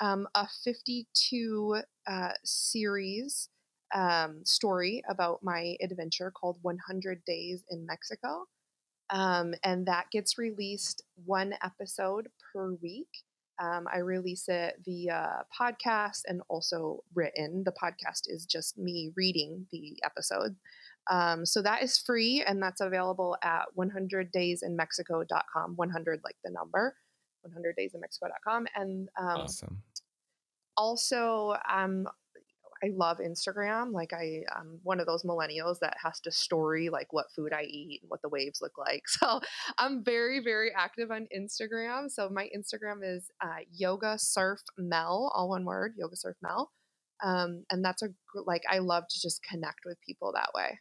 um, 0.00 0.26
a 0.34 0.48
52 0.64 1.82
uh, 2.06 2.28
series 2.44 3.48
um, 3.94 4.40
story 4.44 5.02
about 5.08 5.40
my 5.42 5.76
adventure 5.82 6.30
called 6.30 6.58
100 6.62 7.24
Days 7.24 7.64
in 7.70 7.86
Mexico. 7.86 8.46
Um, 9.10 9.54
and 9.62 9.86
that 9.86 10.06
gets 10.10 10.38
released 10.38 11.02
one 11.24 11.54
episode 11.62 12.28
per 12.52 12.74
week. 12.82 13.08
Um, 13.62 13.86
I 13.92 13.98
release 13.98 14.48
it 14.48 14.76
via 14.84 15.44
podcast 15.58 16.22
and 16.26 16.40
also 16.48 17.04
written. 17.14 17.62
The 17.64 17.72
podcast 17.72 18.22
is 18.26 18.46
just 18.46 18.78
me 18.78 19.12
reading 19.16 19.66
the 19.70 19.98
episode. 20.04 20.56
Um, 21.10 21.44
so 21.44 21.62
that 21.62 21.82
is 21.82 21.98
free 21.98 22.42
and 22.46 22.62
that's 22.62 22.80
available 22.80 23.36
at 23.42 23.66
100daysinmexico.com. 23.78 25.76
100 25.76 26.20
like 26.24 26.36
the 26.44 26.50
number, 26.50 26.96
100daysinmexico.com. 27.46 28.66
And 28.74 29.08
um, 29.18 29.26
awesome. 29.42 29.82
also, 30.76 31.56
um, 31.70 32.08
I 32.82 32.88
love 32.94 33.18
Instagram. 33.18 33.92
Like 33.92 34.12
I, 34.12 34.42
I'm 34.54 34.80
one 34.82 34.98
of 34.98 35.06
those 35.06 35.22
millennials 35.22 35.78
that 35.80 35.96
has 36.02 36.20
to 36.20 36.32
story 36.32 36.88
like 36.90 37.12
what 37.12 37.26
food 37.34 37.52
I 37.52 37.62
eat 37.62 38.00
and 38.02 38.10
what 38.10 38.22
the 38.22 38.28
waves 38.28 38.60
look 38.60 38.76
like. 38.78 39.02
So 39.22 39.40
I'm 39.78 40.02
very, 40.02 40.40
very 40.42 40.72
active 40.76 41.10
on 41.12 41.28
Instagram. 41.36 42.10
So 42.10 42.28
my 42.28 42.48
Instagram 42.56 43.00
is 43.04 43.30
uh, 43.40 43.60
Yoga 43.72 44.18
Surf 44.18 44.60
Mel, 44.76 45.30
all 45.34 45.50
one 45.50 45.64
word, 45.64 45.94
Yoga 45.96 46.16
Surf 46.16 46.36
Mel. 46.42 46.72
Um, 47.22 47.64
and 47.70 47.84
that's 47.84 48.02
a 48.02 48.08
like 48.46 48.62
I 48.68 48.78
love 48.78 49.04
to 49.08 49.20
just 49.20 49.42
connect 49.44 49.80
with 49.84 49.98
people 50.04 50.32
that 50.34 50.50
way. 50.54 50.80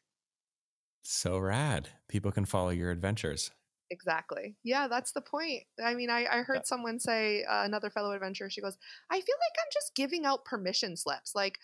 So 1.03 1.37
rad. 1.37 1.89
People 2.07 2.31
can 2.31 2.45
follow 2.45 2.69
your 2.69 2.89
adventures. 2.89 3.51
Exactly. 3.91 4.55
Yeah, 4.63 4.87
that's 4.87 5.11
the 5.11 5.21
point. 5.21 5.63
I 5.83 5.93
mean, 5.95 6.09
I, 6.09 6.25
I 6.25 6.41
heard 6.43 6.57
yeah. 6.57 6.61
someone 6.63 6.97
say, 6.97 7.43
uh, 7.43 7.63
another 7.65 7.89
fellow 7.89 8.13
adventurer, 8.13 8.49
she 8.49 8.61
goes, 8.61 8.77
I 9.11 9.15
feel 9.15 9.35
like 9.35 9.57
I'm 9.59 9.69
just 9.73 9.93
giving 9.95 10.25
out 10.25 10.45
permission 10.45 10.95
slips. 10.95 11.35
Like, 11.35 11.57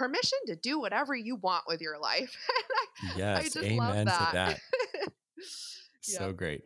permission 0.00 0.38
to 0.46 0.56
do 0.56 0.80
whatever 0.80 1.14
you 1.14 1.36
want 1.36 1.64
with 1.68 1.80
your 1.82 1.98
life. 1.98 2.34
I, 3.02 3.18
yes, 3.18 3.54
I 3.56 3.60
amen 3.60 4.06
that. 4.06 4.18
to 4.18 4.28
that. 4.32 4.58
so 6.00 6.26
yeah. 6.26 6.32
great. 6.32 6.62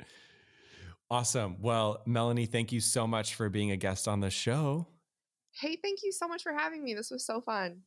Awesome. 1.10 1.56
Well, 1.60 2.00
Melanie, 2.06 2.46
thank 2.46 2.70
you 2.70 2.78
so 2.80 3.08
much 3.08 3.34
for 3.34 3.50
being 3.50 3.72
a 3.72 3.76
guest 3.76 4.06
on 4.06 4.20
the 4.20 4.30
show. 4.30 4.86
Hey, 5.60 5.76
thank 5.82 6.04
you 6.04 6.12
so 6.12 6.28
much 6.28 6.44
for 6.44 6.52
having 6.52 6.84
me. 6.84 6.94
This 6.94 7.10
was 7.10 7.26
so 7.26 7.40
fun. 7.40 7.80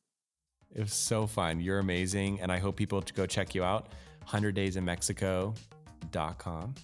It 0.75 0.81
was 0.81 0.93
so 0.93 1.27
fun. 1.27 1.61
You're 1.61 1.79
amazing. 1.79 2.41
And 2.41 2.51
I 2.51 2.59
hope 2.59 2.75
people 2.75 3.01
go 3.15 3.25
check 3.25 3.55
you 3.55 3.63
out. 3.63 3.93
100daysinmexico.com. 4.27 6.75